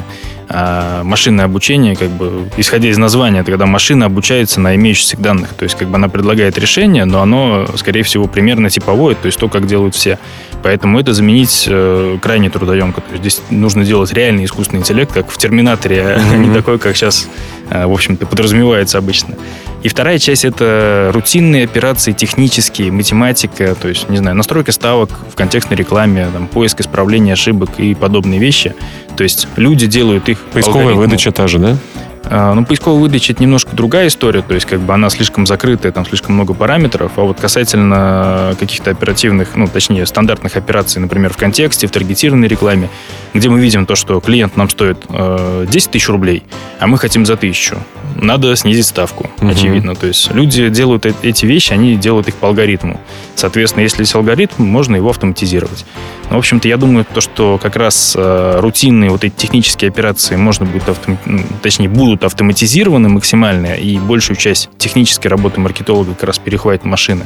А 0.49 1.03
машинное 1.03 1.45
обучение, 1.45 1.95
как 1.95 2.09
бы, 2.09 2.49
исходя 2.57 2.89
из 2.89 2.97
названия, 2.97 3.39
это 3.39 3.51
когда 3.51 3.65
машина 3.65 4.05
обучается 4.05 4.59
на 4.59 4.75
имеющихся 4.75 5.17
данных. 5.17 5.53
То 5.53 5.63
есть, 5.63 5.75
как 5.75 5.87
бы 5.87 5.95
она 5.95 6.09
предлагает 6.09 6.57
решение, 6.57 7.05
но 7.05 7.21
оно, 7.21 7.67
скорее 7.75 8.03
всего, 8.03 8.27
примерно 8.27 8.69
типовое, 8.69 9.15
то 9.15 9.25
есть 9.25 9.39
то, 9.39 9.49
как 9.49 9.67
делают 9.67 9.95
все. 9.95 10.19
Поэтому 10.61 10.99
это 10.99 11.13
заменить 11.13 11.65
э, 11.69 12.17
крайне 12.21 12.49
трудоемко. 12.49 13.01
То 13.01 13.11
есть 13.11 13.21
здесь 13.21 13.41
нужно 13.49 13.83
делать 13.83 14.13
реальный 14.13 14.45
искусственный 14.45 14.79
интеллект, 14.79 15.11
как 15.11 15.29
в 15.29 15.37
Терминаторе, 15.37 15.97
mm-hmm. 15.97 16.33
а 16.33 16.37
не 16.37 16.53
такой, 16.53 16.79
как 16.79 16.95
сейчас, 16.95 17.27
э, 17.69 17.85
в 17.85 17.91
общем-то, 17.91 18.25
подразумевается 18.25 18.97
обычно. 18.97 19.35
И 19.83 19.89
вторая 19.89 20.17
часть— 20.17 20.45
это 20.45 21.11
рутинные 21.13 21.65
операции, 21.65 22.13
технические, 22.13 22.89
математика, 22.93 23.75
то 23.75 23.89
есть, 23.89 24.07
не 24.07 24.15
знаю, 24.15 24.37
настройка 24.37 24.71
ставок 24.71 25.09
в 25.29 25.35
контекстной 25.35 25.75
рекламе, 25.75 26.27
там, 26.33 26.47
поиск 26.47 26.79
исправления 26.79 27.33
ошибок 27.33 27.71
и 27.79 27.93
подобные 27.93 28.39
вещи. 28.39 28.73
То 29.15 29.23
есть 29.23 29.47
люди 29.55 29.87
делают 29.87 30.29
их... 30.29 30.39
Поисковая 30.53 30.93
выдача 30.93 31.31
та 31.31 31.47
же, 31.47 31.59
да? 31.59 31.77
А, 32.25 32.53
ну, 32.53 32.65
поисковая 32.65 32.99
выдача— 32.99 33.33
это 33.33 33.43
немножко 33.43 33.75
другая 33.75 34.07
история, 34.07 34.41
то 34.41 34.53
есть 34.53 34.65
как 34.65 34.79
бы 34.79 34.93
она 34.93 35.09
слишком 35.09 35.45
закрытая, 35.45 35.91
там 35.91 36.05
слишком 36.05 36.35
много 36.35 36.53
параметров, 36.53 37.11
а 37.17 37.21
вот 37.21 37.39
касательно 37.39 38.55
каких-то 38.59 38.91
оперативных, 38.91 39.55
ну, 39.55 39.67
точнее, 39.67 40.05
стандартных 40.05 40.55
операций, 40.55 41.01
например, 41.01 41.33
в 41.33 41.37
контексте, 41.37 41.85
в 41.85 41.91
таргетированной 41.91 42.47
рекламе, 42.47 42.89
где 43.33 43.49
мы 43.49 43.59
видим 43.59 43.85
то, 43.85 43.95
что 43.95 44.19
клиент 44.21 44.55
нам 44.55 44.69
стоит 44.69 44.97
э, 45.09 45.65
10 45.69 45.91
тысяч 45.91 46.07
рублей, 46.07 46.43
а 46.79 46.87
мы 46.87 46.97
хотим 46.97 47.25
за 47.25 47.35
тысячу, 47.35 47.77
надо 48.15 48.55
снизить 48.55 48.85
ставку, 48.85 49.29
угу. 49.41 49.47
очевидно. 49.49 49.95
То 49.95 50.07
есть 50.07 50.31
люди 50.31 50.69
делают 50.69 51.05
э, 51.05 51.13
эти 51.21 51.45
вещи, 51.45 51.73
они 51.73 51.95
делают 51.95 52.27
их 52.27 52.35
по 52.35 52.47
алгоритму. 52.47 52.99
Соответственно, 53.35 53.83
если 53.83 54.01
есть 54.01 54.15
алгоритм, 54.15 54.63
можно 54.63 54.95
его 54.95 55.09
автоматизировать. 55.09 55.85
Ну, 56.29 56.35
в 56.35 56.39
общем-то, 56.39 56.67
я 56.67 56.77
думаю, 56.77 57.05
то, 57.11 57.21
что 57.21 57.59
как 57.61 57.75
раз 57.75 58.15
э, 58.17 58.59
рутинные 58.59 59.09
вот 59.09 59.23
эти 59.23 59.33
технические 59.35 59.89
операции 59.89 60.35
можно 60.35 60.65
будет, 60.65 60.87
автом... 60.89 61.17
точнее, 61.61 61.89
будут 61.89 62.23
автоматизированы 62.23 63.09
максимально, 63.09 63.73
и 63.75 63.97
большую 63.97 64.37
часть 64.37 64.69
технической 64.77 65.29
работы 65.29 65.59
маркетолога 65.59 66.13
как 66.13 66.23
раз 66.23 66.39
перехватит 66.39 66.85
машины. 66.85 67.25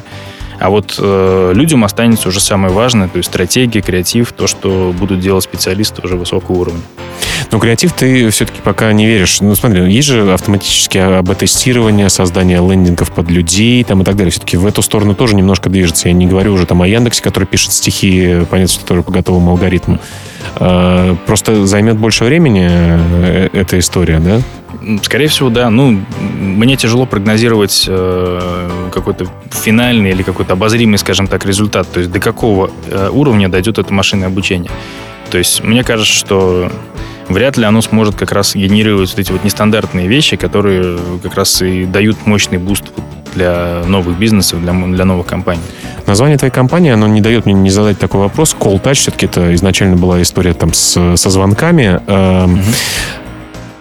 А 0.60 0.70
вот 0.70 0.96
э, 0.98 1.52
людям 1.54 1.84
останется 1.84 2.30
уже 2.30 2.40
самое 2.40 2.74
важное, 2.74 3.08
то 3.08 3.18
есть 3.18 3.30
стратегия, 3.30 3.82
креатив, 3.82 4.32
то, 4.32 4.48
что 4.48 4.94
будут 4.98 5.20
делать 5.20 5.44
специалисты 5.44 6.02
уже 6.04 6.16
высокого 6.16 6.58
уровня. 6.58 6.82
Но 7.52 7.60
креатив 7.60 7.94
ты 7.94 8.30
все-таки 8.30 8.60
пока 8.62 8.92
не 8.94 9.06
веришь. 9.06 9.42
Ну, 9.42 9.56
смотри, 9.56 9.92
есть 9.92 10.08
же 10.08 10.34
автоматические 10.34 11.18
АБ-тестирование, 11.20 12.10
создание 12.10 12.60
лендингов 12.60 13.12
под 13.12 13.30
людей 13.30 13.84
там, 13.84 14.02
и 14.02 14.06
так 14.06 14.16
далее. 14.16 14.32
Все-таки 14.32 14.58
в 14.58 14.66
эту 14.66 14.82
сторону 14.82 15.16
тоже 15.16 15.36
немножко 15.36 15.70
движется. 15.70 16.10
Я 16.10 16.14
не 16.14 16.26
говорю 16.26 16.54
уже 16.54 16.66
там 16.66 16.82
о 16.82 16.88
Яндексе, 16.88 17.22
который 17.22 17.46
пишет 17.46 17.72
стихи, 17.72 18.42
понятно, 18.50 18.74
что 18.74 18.82
который 18.82 19.04
по 19.04 19.12
готовому 19.12 19.52
алгоритму. 19.52 20.00
А, 20.56 21.16
просто 21.26 21.66
займет 21.66 21.98
больше 21.98 22.24
времени 22.24 22.68
э, 22.70 23.50
эта 23.54 23.80
история, 23.80 24.20
да? 24.20 24.42
Скорее 25.04 25.28
всего, 25.28 25.50
да. 25.50 25.70
Ну, 25.70 26.00
мне 26.40 26.76
тяжело 26.76 27.06
прогнозировать 27.06 27.86
э, 27.88 28.90
какой-то 28.94 29.28
финальный 29.52 30.12
или 30.12 30.24
какой-то 30.24 30.54
обозримый, 30.54 30.98
скажем 30.98 31.28
так, 31.28 31.46
результат. 31.46 31.92
То 31.92 32.00
есть 32.00 32.12
до 32.12 32.20
какого 32.20 32.72
э, 32.90 33.10
уровня 33.12 33.50
дойдет 33.50 33.80
это 33.80 33.94
машинное 33.94 34.28
обучение. 34.28 34.72
То 35.30 35.38
есть 35.38 35.64
мне 35.64 35.84
кажется, 35.84 36.14
что 36.14 36.72
вряд 37.28 37.58
ли 37.58 37.66
оно 37.66 37.82
сможет 37.82 38.16
как 38.16 38.32
раз 38.32 38.56
генерировать 38.56 39.10
вот 39.10 39.20
эти 39.20 39.32
вот 39.32 39.44
нестандартные 39.44 40.08
вещи, 40.08 40.38
которые 40.38 40.98
как 41.22 41.36
раз 41.36 41.62
и 41.62 41.86
дают 41.86 42.26
мощный 42.26 42.58
буст 42.58 42.86
для 43.36 43.84
новых 43.86 44.18
бизнесов, 44.18 44.62
для, 44.62 44.74
для 44.74 45.06
новых 45.06 45.28
компаний. 45.28 45.62
Название 46.06 46.38
твоей 46.38 46.54
компании, 46.54 46.92
оно 46.92 47.08
не 47.08 47.22
дает 47.22 47.46
мне 47.46 47.54
не 47.54 47.70
задать 47.70 48.00
такой 48.00 48.22
вопрос. 48.22 48.56
Calltouch 48.58 48.96
все-таки 48.96 49.26
это 49.26 49.54
изначально 49.56 49.98
была 49.98 50.22
история 50.22 50.54
там 50.54 50.74
с, 50.74 51.18
со 51.18 51.30
звонками. 51.30 52.00
Угу. 52.08 52.60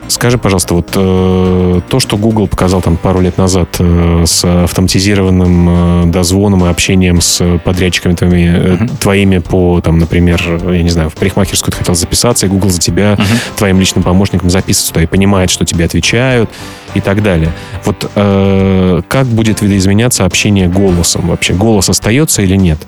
Скажи, 0.09 0.39
пожалуйста, 0.39 0.75
вот 0.75 0.91
э, 0.95 1.81
то, 1.89 2.01
что 2.01 2.17
Google 2.17 2.47
показал 2.47 2.81
там 2.81 2.97
пару 2.97 3.21
лет 3.21 3.39
назад 3.39 3.77
э, 3.79 4.25
с 4.25 4.45
автоматизированным 4.45 5.69
э, 5.69 6.07
дозвоном 6.07 6.65
и 6.65 6.69
общением 6.69 7.21
с 7.21 7.59
подрядчиками 7.65 8.15
твоими, 8.15 8.47
uh-huh. 8.47 8.99
твоими 8.99 9.39
по, 9.39 9.81
там, 9.81 9.99
например, 9.99 10.41
я 10.71 10.83
не 10.83 10.91
знаю, 10.91 11.11
в 11.11 11.15
парикмахерскую 11.15 11.73
ты 11.73 11.79
хотел 11.79 11.95
записаться, 11.95 12.47
и 12.47 12.49
Google 12.49 12.71
за 12.71 12.81
тебя, 12.81 13.15
uh-huh. 13.15 13.57
твоим 13.57 13.81
личным 13.81 14.05
помощником 14.05 14.49
записывает 14.49 14.93
туда 14.93 15.03
и 15.03 15.07
понимает, 15.07 15.51
что 15.51 15.65
тебе 15.65 15.85
отвечают 15.85 16.51
и 16.95 17.01
так 17.01 17.23
далее. 17.23 17.53
Вот 17.85 18.11
э, 18.15 19.03
как 19.09 19.27
будет 19.27 19.61
видоизменяться 19.61 20.25
общение 20.25 20.69
голосом 20.69 21.29
вообще? 21.29 21.55
Голос 21.55 21.89
остается 21.89 22.43
или 22.43 22.57
нет? 22.57 22.79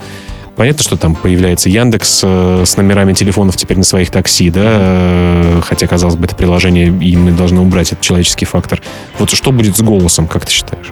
Понятно, 0.58 0.82
что 0.82 0.96
там 0.96 1.14
появляется 1.14 1.68
Яндекс 1.68 2.22
э, 2.24 2.64
с 2.66 2.76
номерами 2.76 3.12
телефонов 3.12 3.56
теперь 3.56 3.78
на 3.78 3.84
своих 3.84 4.10
такси, 4.10 4.50
да, 4.50 4.62
э, 4.64 5.60
хотя, 5.64 5.86
казалось 5.86 6.16
бы, 6.16 6.24
это 6.24 6.34
приложение, 6.34 6.88
и 6.88 7.16
мы 7.16 7.30
должны 7.30 7.60
убрать 7.60 7.92
этот 7.92 8.00
человеческий 8.00 8.44
фактор. 8.44 8.82
Вот 9.20 9.30
что 9.30 9.52
будет 9.52 9.76
с 9.76 9.80
голосом, 9.80 10.26
как 10.26 10.46
ты 10.46 10.50
считаешь? 10.50 10.88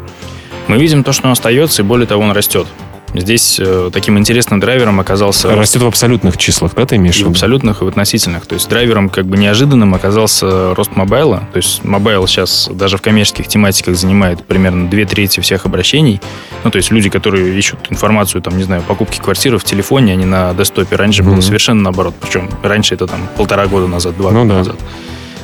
Мы 0.68 0.78
видим 0.78 1.02
то, 1.02 1.12
что 1.12 1.26
он 1.26 1.32
остается, 1.32 1.82
и 1.82 1.84
более 1.84 2.06
того, 2.06 2.22
он 2.22 2.30
растет. 2.30 2.68
Здесь 3.20 3.58
э, 3.60 3.90
таким 3.92 4.18
интересным 4.18 4.60
драйвером 4.60 5.00
оказался... 5.00 5.54
Растет 5.54 5.82
в 5.82 5.86
абсолютных 5.86 6.36
числах, 6.36 6.74
да, 6.74 6.86
ты 6.86 6.96
имеешь 6.96 7.16
в 7.16 7.18
виду? 7.18 7.30
в 7.30 7.32
абсолютных, 7.32 7.82
и 7.82 7.84
в 7.84 7.88
относительных. 7.88 8.46
То 8.46 8.54
есть 8.54 8.68
драйвером 8.68 9.08
как 9.08 9.26
бы 9.26 9.36
неожиданным 9.36 9.94
оказался 9.94 10.74
рост 10.74 10.96
мобайла. 10.96 11.48
То 11.52 11.58
есть 11.58 11.84
мобайл 11.84 12.26
сейчас 12.26 12.68
даже 12.72 12.96
в 12.96 13.02
коммерческих 13.02 13.48
тематиках 13.48 13.96
занимает 13.96 14.44
примерно 14.44 14.88
две 14.88 15.04
трети 15.04 15.40
всех 15.40 15.66
обращений. 15.66 16.20
Ну, 16.64 16.70
то 16.70 16.76
есть 16.76 16.90
люди, 16.90 17.08
которые 17.08 17.56
ищут 17.56 17.78
информацию, 17.90 18.42
там, 18.42 18.56
не 18.56 18.64
знаю, 18.64 18.82
покупки 18.82 19.18
квартиры 19.18 19.58
в 19.58 19.64
телефоне, 19.64 20.12
а 20.12 20.16
не 20.16 20.26
на 20.26 20.54
десктопе. 20.54 20.96
Раньше 20.96 21.22
mm-hmm. 21.22 21.32
было 21.32 21.40
совершенно 21.40 21.82
наоборот. 21.82 22.14
Причем 22.20 22.50
раньше 22.62 22.94
это 22.94 23.06
там 23.06 23.28
полтора 23.36 23.66
года 23.66 23.86
назад, 23.86 24.16
два 24.16 24.30
ну, 24.30 24.42
года 24.42 24.48
да. 24.48 24.58
назад. 24.58 24.76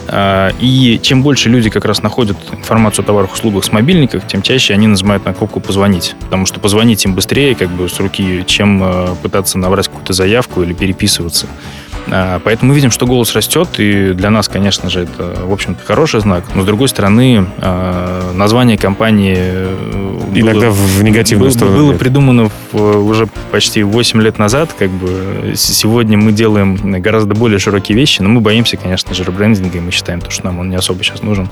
А, 0.08 0.50
и 0.60 0.98
чем 1.02 1.22
больше 1.22 1.48
люди 1.48 1.70
как 1.70 1.84
раз 1.84 2.02
находят 2.02 2.36
информацию 2.52 3.04
о 3.04 3.06
товарах 3.06 3.32
услугах 3.32 3.64
с 3.64 3.72
мобильников, 3.72 4.26
тем 4.26 4.42
чаще 4.42 4.74
они 4.74 4.86
нажимают 4.86 5.24
на 5.24 5.32
кнопку 5.32 5.60
«позвонить». 5.60 6.14
Потому 6.20 6.46
что 6.46 6.60
позвонить 6.60 7.04
им 7.04 7.14
быстрее 7.14 7.54
как 7.54 7.68
бы 7.68 7.88
с 7.88 7.98
руки, 7.98 8.44
чем 8.46 8.82
э, 8.82 9.14
пытаться 9.22 9.58
набрать 9.58 9.88
какую-то 9.88 10.12
заявку 10.12 10.62
или 10.62 10.72
переписываться. 10.72 11.46
А, 12.10 12.40
поэтому 12.40 12.70
мы 12.70 12.74
видим, 12.74 12.90
что 12.90 13.06
голос 13.06 13.34
растет, 13.34 13.68
и 13.78 14.12
для 14.12 14.30
нас, 14.30 14.48
конечно 14.48 14.90
же, 14.90 15.02
это, 15.02 15.44
в 15.44 15.52
общем-то, 15.52 15.84
хороший 15.84 16.20
знак. 16.20 16.44
Но, 16.54 16.62
с 16.62 16.64
другой 16.64 16.88
стороны, 16.88 17.46
а, 17.58 18.32
название 18.34 18.76
компании... 18.78 19.36
Э, 19.38 20.18
Иногда 20.34 20.68
было, 20.68 20.70
в 20.70 21.02
негативную 21.02 21.50
было, 21.50 21.56
сторону. 21.56 21.76
Было 21.76 21.92
придумано 21.92 22.50
уже 22.72 23.28
почти 23.50 23.82
8 23.82 24.20
лет 24.22 24.38
назад. 24.38 24.74
Как 24.78 24.90
бы 24.90 25.52
сегодня 25.56 26.16
мы 26.18 26.32
делаем 26.32 26.76
гораздо 27.00 27.34
более 27.34 27.58
широкие 27.58 27.96
вещи, 27.96 28.22
но 28.22 28.28
мы 28.28 28.40
боимся, 28.40 28.76
конечно 28.76 29.14
же, 29.14 29.24
ребрендинга, 29.24 29.78
и 29.78 29.80
мы 29.80 29.90
считаем, 29.90 30.22
что 30.28 30.46
нам 30.46 30.58
он 30.58 30.70
не 30.70 30.76
особо 30.76 31.04
сейчас 31.04 31.22
нужен. 31.22 31.48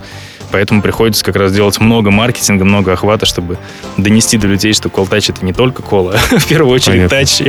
Поэтому 0.51 0.83
приходится 0.83 1.25
как 1.25 1.37
раз 1.37 1.53
делать 1.53 1.81
много 1.81 2.11
маркетинга, 2.11 2.65
много 2.65 2.93
охвата, 2.93 3.25
чтобы 3.27 3.59
донести 3.97 4.37
до 4.37 4.49
людей, 4.49 4.73
что 4.73 4.89
колл-тач 4.89 5.31
это 5.31 5.45
не 5.45 5.53
только 5.53 5.83
кола, 5.83 6.13
в 6.31 6.47
первую 6.47 6.75
очередь 6.75 7.09
тач. 7.09 7.43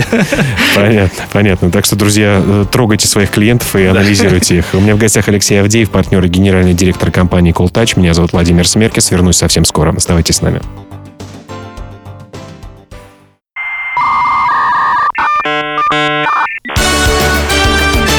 Понятно, 0.75 1.23
понятно. 1.31 1.71
Так 1.71 1.85
что, 1.85 1.95
друзья, 1.95 2.41
э, 2.43 2.65
трогайте 2.91 3.07
своих 3.07 3.31
клиентов 3.31 3.73
и 3.77 3.85
анализируйте 3.85 4.57
их. 4.57 4.65
У 4.73 4.81
меня 4.81 4.97
в 4.97 4.97
гостях 4.97 5.29
Алексей 5.29 5.61
Авдеев, 5.61 5.89
партнер 5.89 6.25
и 6.25 6.27
генеральный 6.27 6.73
директор 6.73 7.09
компании 7.09 7.53
Колтач. 7.53 7.95
Меня 7.95 8.13
зовут 8.13 8.33
Владимир 8.33 8.67
Смеркис. 8.67 9.11
Вернусь 9.11 9.37
совсем 9.37 9.63
скоро. 9.63 9.95
Оставайтесь 9.95 10.35
с 10.35 10.41
нами. 10.41 10.61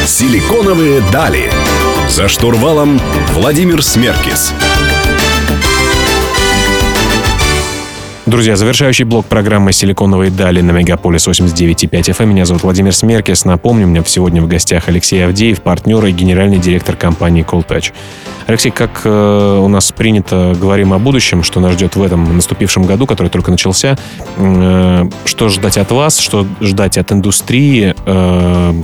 Силиконовые 0.07 1.03
дали. 1.13 1.51
За 2.09 2.29
штурвалом 2.29 2.99
Владимир 3.35 3.83
Смеркис. 3.83 4.55
Друзья, 8.33 8.57
завершающий 8.57 9.05
блок 9.05 9.27
программы 9.27 9.75
«Силиконовые 9.75 10.31
дали» 10.31 10.63
на 10.63 10.71
Мегаполис 10.71 11.29
89.5 11.29 11.91
FM. 11.91 12.25
Меня 12.25 12.47
зовут 12.47 12.63
Владимир 12.63 12.95
Смеркис. 12.95 13.45
Напомню, 13.45 13.85
у 13.85 13.91
меня 13.91 14.03
сегодня 14.07 14.41
в 14.41 14.49
гостях 14.49 14.89
Алексей 14.89 15.23
Авдеев, 15.23 15.61
партнер 15.61 16.03
и 16.07 16.13
генеральный 16.13 16.57
директор 16.57 16.97
компании 16.97 17.45
Calltouch. 17.45 17.93
Алексей, 18.47 18.71
как 18.71 19.03
э, 19.05 19.59
у 19.63 19.69
нас 19.69 19.93
принято, 19.93 20.57
говорим 20.59 20.95
о 20.95 20.99
будущем, 20.99 21.43
что 21.43 21.61
нас 21.61 21.75
ждет 21.75 21.95
в 21.95 22.03
этом 22.03 22.35
наступившем 22.35 22.85
году, 22.85 23.05
который 23.07 23.29
только 23.29 23.51
начался. 23.51 23.99
Э, 24.39 25.05
что 25.27 25.51
ждать 25.51 25.77
от 25.77 25.91
вас, 25.91 26.19
что 26.19 26.47
ждать 26.63 26.97
от 26.97 27.13
индустрии, 27.13 27.95
э, 28.07 28.83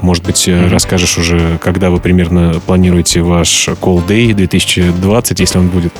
может 0.00 0.24
быть, 0.24 0.48
mm-hmm. 0.48 0.68
расскажешь 0.68 1.18
уже, 1.18 1.58
когда 1.58 1.90
вы 1.90 2.00
примерно 2.00 2.60
планируете 2.66 3.22
ваш 3.22 3.68
Call 3.68 4.06
Day 4.06 4.32
2020, 4.32 5.40
если 5.40 5.58
он 5.58 5.68
будет? 5.68 5.92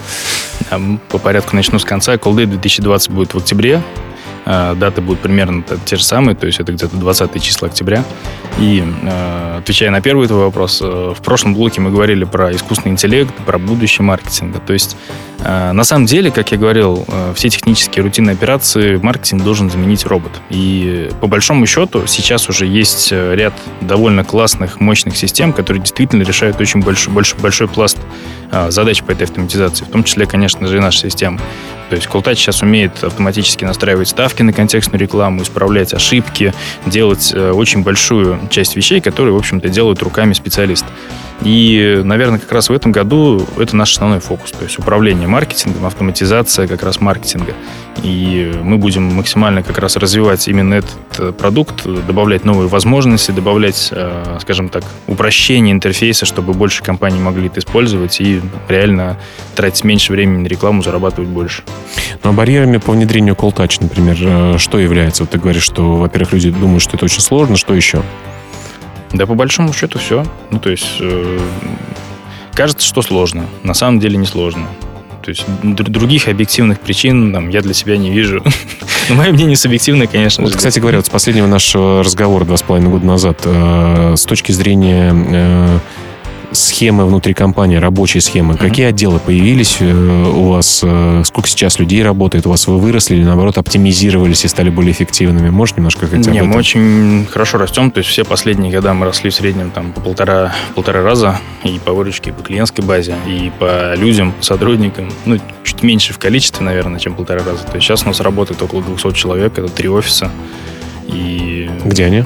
По 1.08 1.18
порядку 1.18 1.56
начну 1.56 1.78
с 1.78 1.84
конца. 1.84 2.14
Call 2.14 2.34
Day 2.34 2.46
2020 2.46 3.10
будет 3.10 3.34
в 3.34 3.38
октябре. 3.38 3.82
А, 4.44 4.74
даты 4.74 5.00
будут 5.00 5.20
примерно 5.20 5.62
те 5.84 5.96
же 5.96 6.04
самые, 6.04 6.34
то 6.34 6.46
есть 6.46 6.60
это 6.60 6.72
где-то 6.72 6.96
20 6.96 7.42
числа 7.42 7.68
октября. 7.68 8.04
И 8.58 8.82
а, 9.04 9.58
отвечая 9.58 9.90
на 9.90 10.00
первый 10.00 10.26
твой 10.26 10.40
вопрос, 10.40 10.80
э, 10.82 11.14
в 11.16 11.22
прошлом 11.22 11.54
блоке 11.54 11.80
мы 11.80 11.90
говорили 11.90 12.24
про 12.24 12.52
искусственный 12.52 12.92
интеллект, 12.92 13.32
про 13.46 13.58
будущее 13.58 14.04
маркетинга. 14.04 14.58
То 14.58 14.72
есть 14.72 14.96
а, 15.40 15.72
на 15.72 15.84
самом 15.84 16.06
деле, 16.06 16.30
как 16.30 16.50
я 16.50 16.58
говорил, 16.58 17.04
э, 17.06 17.32
все 17.36 17.50
технические 17.50 18.02
рутинные 18.02 18.34
операции 18.34 18.96
маркетинг 18.96 19.44
должен 19.44 19.70
заменить 19.70 20.06
робот. 20.06 20.32
И 20.50 21.10
по 21.20 21.26
большому 21.26 21.66
счету 21.66 22.06
сейчас 22.06 22.48
уже 22.48 22.66
есть 22.66 23.10
э, 23.12 23.34
ряд 23.34 23.54
довольно 23.80 24.24
классных, 24.24 24.80
мощных 24.80 25.16
систем, 25.16 25.52
которые 25.52 25.82
действительно 25.82 26.22
решают 26.22 26.60
очень 26.60 26.80
большой, 26.80 27.12
большой, 27.12 27.38
большой 27.38 27.68
пласт 27.68 27.98
задач 28.70 29.02
по 29.02 29.12
этой 29.12 29.24
автоматизации, 29.24 29.84
в 29.84 29.88
том 29.88 30.04
числе, 30.04 30.24
конечно 30.24 30.66
же, 30.66 30.78
и 30.78 30.80
наша 30.80 31.00
система. 31.00 31.38
То 31.88 31.96
есть 31.96 32.06
Calltouch 32.06 32.34
сейчас 32.34 32.62
умеет 32.62 33.02
автоматически 33.02 33.64
настраивать 33.64 34.08
ставки 34.08 34.42
на 34.42 34.52
контекстную 34.52 35.00
рекламу, 35.00 35.42
исправлять 35.42 35.94
ошибки, 35.94 36.52
делать 36.86 37.32
э, 37.34 37.50
очень 37.50 37.82
большую 37.82 38.40
часть 38.50 38.76
вещей, 38.76 39.00
которые, 39.00 39.32
в 39.32 39.38
общем-то, 39.38 39.68
делают 39.68 40.02
руками 40.02 40.34
специалист. 40.34 40.84
И, 41.42 42.00
наверное, 42.04 42.38
как 42.38 42.50
раз 42.50 42.68
в 42.68 42.72
этом 42.72 42.90
году 42.90 43.46
это 43.58 43.76
наш 43.76 43.92
основной 43.92 44.20
фокус. 44.20 44.50
То 44.50 44.64
есть 44.64 44.78
управление 44.78 45.28
маркетингом, 45.28 45.86
автоматизация 45.86 46.66
как 46.66 46.82
раз 46.82 47.00
маркетинга. 47.00 47.54
И 48.02 48.52
мы 48.62 48.78
будем 48.78 49.04
максимально 49.14 49.62
как 49.62 49.78
раз 49.78 49.96
развивать 49.96 50.46
именно 50.48 50.74
этот 50.74 50.96
э, 51.18 51.32
продукт, 51.32 51.84
добавлять 51.84 52.44
новые 52.44 52.68
возможности, 52.68 53.32
добавлять, 53.32 53.88
э, 53.90 54.38
скажем 54.40 54.68
так, 54.68 54.84
упрощение 55.06 55.72
интерфейса, 55.72 56.24
чтобы 56.24 56.54
больше 56.54 56.82
компаний 56.82 57.18
могли 57.18 57.46
это 57.46 57.58
использовать 57.60 58.20
и 58.20 58.40
реально 58.68 59.16
тратить 59.56 59.84
меньше 59.84 60.12
времени 60.12 60.42
на 60.42 60.46
рекламу, 60.46 60.82
зарабатывать 60.82 61.28
больше. 61.28 61.62
Ну, 62.22 62.30
а 62.30 62.32
барьерами 62.32 62.76
по 62.76 62.92
внедрению 62.92 63.34
Touch, 63.34 63.78
например, 63.80 64.16
э, 64.20 64.58
что 64.58 64.78
является? 64.78 65.24
Вот 65.24 65.30
ты 65.30 65.38
говоришь, 65.38 65.64
что, 65.64 65.96
во-первых, 65.96 66.32
люди 66.34 66.50
думают, 66.50 66.82
что 66.82 66.96
это 66.96 67.04
очень 67.04 67.20
сложно, 67.20 67.56
что 67.56 67.74
еще? 67.74 68.02
Да, 69.12 69.26
по 69.26 69.34
большому 69.34 69.72
счету 69.72 69.98
все. 69.98 70.24
Ну, 70.50 70.58
то 70.58 70.70
есть, 70.70 70.96
э, 71.00 71.40
кажется, 72.54 72.86
что 72.86 73.02
сложно. 73.02 73.46
На 73.62 73.74
самом 73.74 74.00
деле 74.00 74.16
не 74.16 74.26
сложно. 74.26 74.66
То 75.22 75.30
есть 75.30 75.44
других 75.72 76.28
объективных 76.28 76.80
причин 76.80 77.32
там, 77.32 77.48
я 77.50 77.60
для 77.60 77.74
себя 77.74 77.96
не 77.96 78.10
вижу. 78.10 78.42
Но 79.08 79.14
мое 79.14 79.32
мнение 79.32 79.56
субъективное, 79.56 80.06
конечно 80.06 80.42
вот, 80.42 80.52
же. 80.52 80.56
Кстати 80.56 80.78
говоря, 80.78 80.98
вот 80.98 81.06
с 81.06 81.10
последнего 81.10 81.46
нашего 81.46 82.02
разговора 82.02 82.44
два 82.44 82.56
с 82.56 82.62
половиной 82.62 82.90
года 82.90 83.06
назад, 83.06 83.40
э, 83.44 84.14
с 84.16 84.24
точки 84.24 84.52
зрения 84.52 85.12
э, 85.14 85.78
схемы 86.62 87.06
внутри 87.06 87.34
компании, 87.34 87.76
рабочие 87.76 88.20
схемы. 88.20 88.54
Mm-hmm. 88.54 88.58
Какие 88.58 88.86
отделы 88.86 89.18
появились 89.18 89.78
э, 89.80 89.92
у 89.92 90.50
вас? 90.50 90.80
Э, 90.82 91.22
сколько 91.24 91.48
сейчас 91.48 91.78
людей 91.78 92.02
работает? 92.02 92.46
У 92.46 92.50
вас 92.50 92.66
вы 92.66 92.78
выросли 92.78 93.16
или, 93.16 93.24
наоборот, 93.24 93.58
оптимизировались 93.58 94.44
и 94.44 94.48
стали 94.48 94.70
более 94.70 94.92
эффективными? 94.92 95.50
Можешь 95.50 95.76
немножко 95.76 96.06
хотя 96.06 96.30
бы 96.30 96.36
Не, 96.36 96.42
мы 96.42 96.56
очень 96.56 97.26
хорошо 97.30 97.58
растем. 97.58 97.90
То 97.90 97.98
есть 97.98 98.10
все 98.10 98.24
последние 98.24 98.72
года 98.72 98.94
мы 98.94 99.06
росли 99.06 99.30
в 99.30 99.34
среднем 99.34 99.70
там 99.70 99.92
по 99.92 100.00
полтора, 100.00 100.54
полтора 100.74 101.02
раза 101.02 101.40
и 101.64 101.78
по 101.84 101.92
выручке, 101.92 102.30
и 102.30 102.32
по 102.32 102.42
клиентской 102.42 102.84
базе, 102.84 103.14
и 103.26 103.50
по 103.58 103.94
людям, 103.94 104.32
по 104.32 104.44
сотрудникам. 104.44 105.10
Ну, 105.24 105.38
чуть 105.64 105.82
меньше 105.82 106.12
в 106.12 106.18
количестве, 106.18 106.64
наверное, 106.64 106.98
чем 106.98 107.14
полтора 107.14 107.44
раза. 107.44 107.64
То 107.64 107.76
есть 107.76 107.86
сейчас 107.86 108.02
у 108.04 108.06
нас 108.06 108.20
работает 108.20 108.60
около 108.62 108.82
200 108.82 109.12
человек, 109.12 109.58
это 109.58 109.68
три 109.68 109.88
офиса. 109.88 110.30
И 111.08 111.68
Где 111.84 112.04
они? 112.04 112.24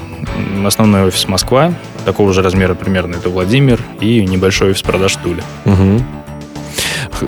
Основной 0.65 1.05
офис 1.05 1.27
Москва, 1.29 1.73
такого 2.05 2.33
же 2.33 2.43
размера 2.43 2.75
примерно, 2.75 3.17
это 3.17 3.31
Владимир, 3.31 3.81
и 4.01 4.27
небольшой 4.27 4.71
офис 4.73 4.83
продаж 4.83 5.17
Туля. 5.17 5.43
Угу. 5.65 6.03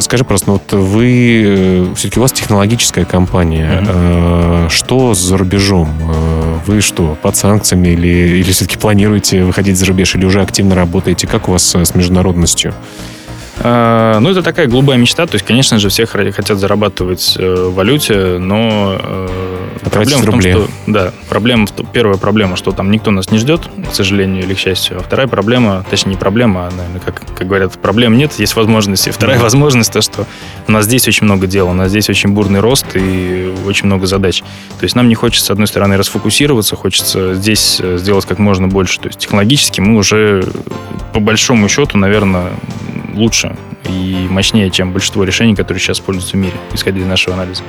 Скажи 0.01 0.25
просто, 0.25 0.49
ну 0.49 0.53
вот 0.55 0.73
вы, 0.73 1.43
э, 1.47 1.95
все-таки 1.95 2.19
у 2.19 2.23
вас 2.23 2.33
технологическая 2.33 3.05
компания. 3.05 3.83
Mm-hmm. 3.83 4.69
Что 4.71 5.15
за 5.15 5.37
рубежом? 5.37 5.89
Э, 6.01 6.59
вы 6.67 6.81
что, 6.81 7.17
под 7.21 7.37
санкциями 7.37 7.89
или, 7.89 8.09
или 8.41 8.51
все-таки 8.51 8.77
планируете 8.77 9.45
выходить 9.45 9.77
за 9.79 9.87
рубеж 9.87 10.17
или 10.17 10.25
уже 10.25 10.43
активно 10.43 10.75
работаете? 10.75 11.27
Как 11.27 11.49
у 11.49 11.53
вас 11.53 11.75
с 11.75 11.95
международностью? 11.95 12.75
Ну, 13.63 14.31
это 14.31 14.43
такая 14.43 14.67
голубая 14.67 14.99
мечта. 14.99 15.27
То 15.27 15.35
есть, 15.37 15.47
конечно 15.47 15.79
же, 15.79 15.89
все 15.89 16.07
хотят 16.07 16.59
зарабатывать 16.59 17.37
в 17.39 17.71
валюте, 17.71 18.39
но 18.39 18.99
проблема 19.91 20.23
в 20.23 20.25
том, 20.27 20.41
что... 20.41 20.69
Да, 20.87 21.13
проблема, 21.29 21.67
первая 21.93 22.17
проблема, 22.17 22.57
что 22.57 22.73
там 22.73 22.91
никто 22.91 23.11
нас 23.11 23.31
не 23.31 23.39
ждет, 23.39 23.69
к 23.91 23.95
сожалению 23.95 24.43
или 24.43 24.55
к 24.55 24.59
счастью. 24.59 24.99
А 24.99 25.03
вторая 25.03 25.27
проблема, 25.27 25.85
точнее, 25.89 26.13
не 26.13 26.17
проблема, 26.17 26.69
а, 26.69 26.71
наверное, 26.71 27.01
как, 27.01 27.23
как 27.35 27.47
говорят, 27.47 27.73
проблем 27.79 28.17
нет, 28.17 28.33
есть 28.39 28.57
возможности. 28.57 29.11
Вторая 29.11 29.39
возможность, 29.41 29.93
то, 29.93 30.01
что 30.03 30.27
у 30.69 30.73
нас 30.73 30.85
здесь 30.85 31.07
очень 31.09 31.25
много 31.25 31.47
дел, 31.47 31.69
у 31.69 31.73
нас 31.73 31.91
здесь 31.91 32.09
очень 32.09 32.31
бурный 32.31 32.61
рост 32.61 32.87
и 32.95 33.55
очень 33.67 33.87
много 33.87 34.07
задач. 34.07 34.43
То 34.79 34.85
есть 34.85 34.95
нам 34.95 35.09
не 35.09 35.15
хочется, 35.15 35.47
с 35.47 35.51
одной 35.51 35.67
стороны, 35.67 35.97
расфокусироваться, 35.97 36.77
хочется 36.77 37.35
здесь 37.35 37.81
э, 37.81 37.99
сделать 37.99 38.27
как 38.27 38.39
можно 38.39 38.69
больше. 38.69 39.01
То 39.01 39.09
есть 39.09 39.19
технологически 39.19 39.81
мы 39.81 39.97
уже, 39.97 40.45
по 41.13 41.21
большому 41.21 41.69
счету, 41.69 41.99
наверное, 41.99 42.53
лучше 43.15 43.57
и 43.89 44.27
мощнее, 44.31 44.71
чем 44.71 44.93
большинство 44.93 45.25
решений, 45.25 45.55
которые 45.55 45.81
сейчас 45.81 45.99
используются 45.99 46.37
в 46.37 46.41
мире, 46.41 46.55
исходя 46.73 47.01
из 47.01 47.07
нашего 47.07 47.35
анализа. 47.37 47.63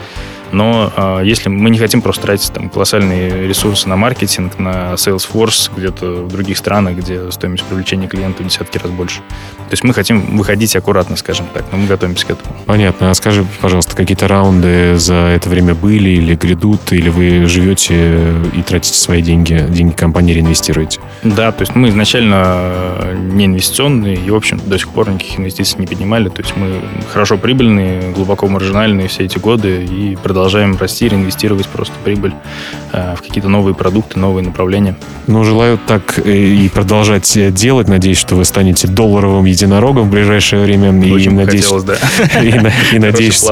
Но 0.51 0.91
э, 0.95 1.21
если 1.23 1.49
мы 1.49 1.69
не 1.69 1.77
хотим 1.77 2.01
просто 2.01 2.23
тратить 2.23 2.51
там 2.53 2.69
колоссальные 2.69 3.47
ресурсы 3.47 3.88
на 3.89 3.95
маркетинг, 3.95 4.60
на 4.60 4.93
Salesforce 4.93 5.71
где-то 5.75 6.23
в 6.23 6.27
других 6.29 6.58
странах, 6.58 6.95
где 6.95 7.31
стоимость 7.31 7.63
привлечения 7.63 8.08
клиента 8.08 8.43
в 8.43 8.47
десятки 8.47 8.77
раз 8.77 8.91
больше. 8.91 9.17
То 9.17 9.71
есть 9.71 9.84
мы 9.84 9.93
хотим 9.93 10.38
выходить 10.38 10.75
аккуратно, 10.75 11.15
скажем 11.15 11.47
так, 11.53 11.65
но 11.71 11.77
мы 11.77 11.88
готовимся 11.88 12.25
к 12.27 12.29
этому. 12.31 12.55
Понятно. 12.65 13.12
А 13.12 13.13
скажи, 13.13 13.45
пожалуйста, 13.62 13.95
какие-то 13.95 14.27
раунды 14.27 14.97
за 14.97 15.15
это 15.15 15.49
время 15.49 15.73
были 15.73 16.10
или 16.10 16.36
грядут, 16.36 16.91
или 16.91 17.10
вы 17.10 17.45
живете 17.47 18.34
и 18.53 18.62
тратите 18.62 18.97
свои 18.97 19.21
деньги, 19.21 19.65
деньги 19.69 19.93
компании 19.93 20.34
реинвестируете? 20.34 20.99
Да, 21.23 21.51
то 21.51 21.63
есть 21.63 21.75
мы 21.75 21.89
изначально 21.89 23.13
не 23.13 23.45
инвестиционные 23.45 24.15
и, 24.15 24.29
в 24.29 24.36
общем 24.36 24.60
до 24.65 24.77
сих 24.77 24.89
пор 24.89 25.10
никаких 25.10 25.39
инвестиций 25.39 25.79
не 25.79 25.88
поднимали. 25.88 26.29
То 26.29 26.41
есть 26.41 26.55
мы 26.55 26.81
хорошо 27.12 27.38
прибыльные, 27.38 28.12
глубоко 28.12 28.47
маржинальные 28.47 29.08
все 29.08 29.25
эти 29.25 29.38
годы 29.38 29.84
и 29.84 30.15
продолжаем 30.15 30.34
продолжаем 30.35 30.75
расти, 30.77 31.07
реинвестировать 31.07 31.65
просто 31.69 31.93
прибыль 32.03 32.33
э, 32.91 33.15
в 33.15 33.21
какие-то 33.21 33.47
новые 33.47 33.73
продукты, 33.73 34.19
новые 34.19 34.43
направления. 34.43 34.97
Ну, 35.27 35.45
желаю 35.45 35.79
так 35.87 36.19
э, 36.19 36.29
и 36.29 36.67
продолжать 36.67 37.53
делать. 37.53 37.87
Надеюсь, 37.87 38.17
что 38.17 38.35
вы 38.35 38.43
станете 38.43 38.89
долларовым 38.89 39.45
единорогом 39.45 40.09
в 40.09 40.11
ближайшее 40.11 40.61
время. 40.61 40.89
Очень 40.89 41.31
и 41.31 41.35
надеюсь, 41.35 41.63
хотелось, 41.63 41.83
да. 41.85 41.95
И, 42.43 42.95
и 42.95 42.99
надеюсь 42.99 43.45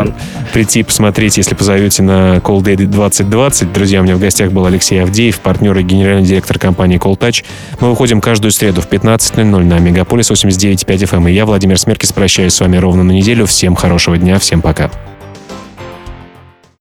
прийти 0.51 0.81
и 0.81 0.83
посмотреть, 0.83 1.37
если 1.37 1.55
позовете 1.55 2.03
на 2.03 2.35
Call 2.39 2.59
Day 2.61 2.75
2020. 2.75 3.71
Друзья, 3.71 4.01
у 4.01 4.03
меня 4.03 4.17
в 4.17 4.19
гостях 4.19 4.51
был 4.51 4.65
Алексей 4.65 5.01
Авдеев, 5.01 5.39
партнер 5.39 5.77
и 5.77 5.83
генеральный 5.83 6.27
директор 6.27 6.59
компании 6.59 6.99
Call 6.99 7.17
Touch. 7.17 7.45
Мы 7.79 7.91
выходим 7.91 8.19
каждую 8.19 8.51
среду 8.51 8.81
в 8.81 8.89
15.00 8.89 9.41
на 9.41 9.79
Мегаполис 9.79 10.29
89.5 10.31 10.85
FM. 10.85 11.31
И 11.31 11.33
я, 11.33 11.45
Владимир 11.45 11.79
Смеркис, 11.79 12.11
прощаюсь 12.11 12.53
с 12.53 12.59
вами 12.59 12.75
ровно 12.75 13.03
на 13.03 13.13
неделю. 13.13 13.45
Всем 13.45 13.73
хорошего 13.73 14.17
дня, 14.17 14.37
всем 14.37 14.61
пока. 14.61 14.91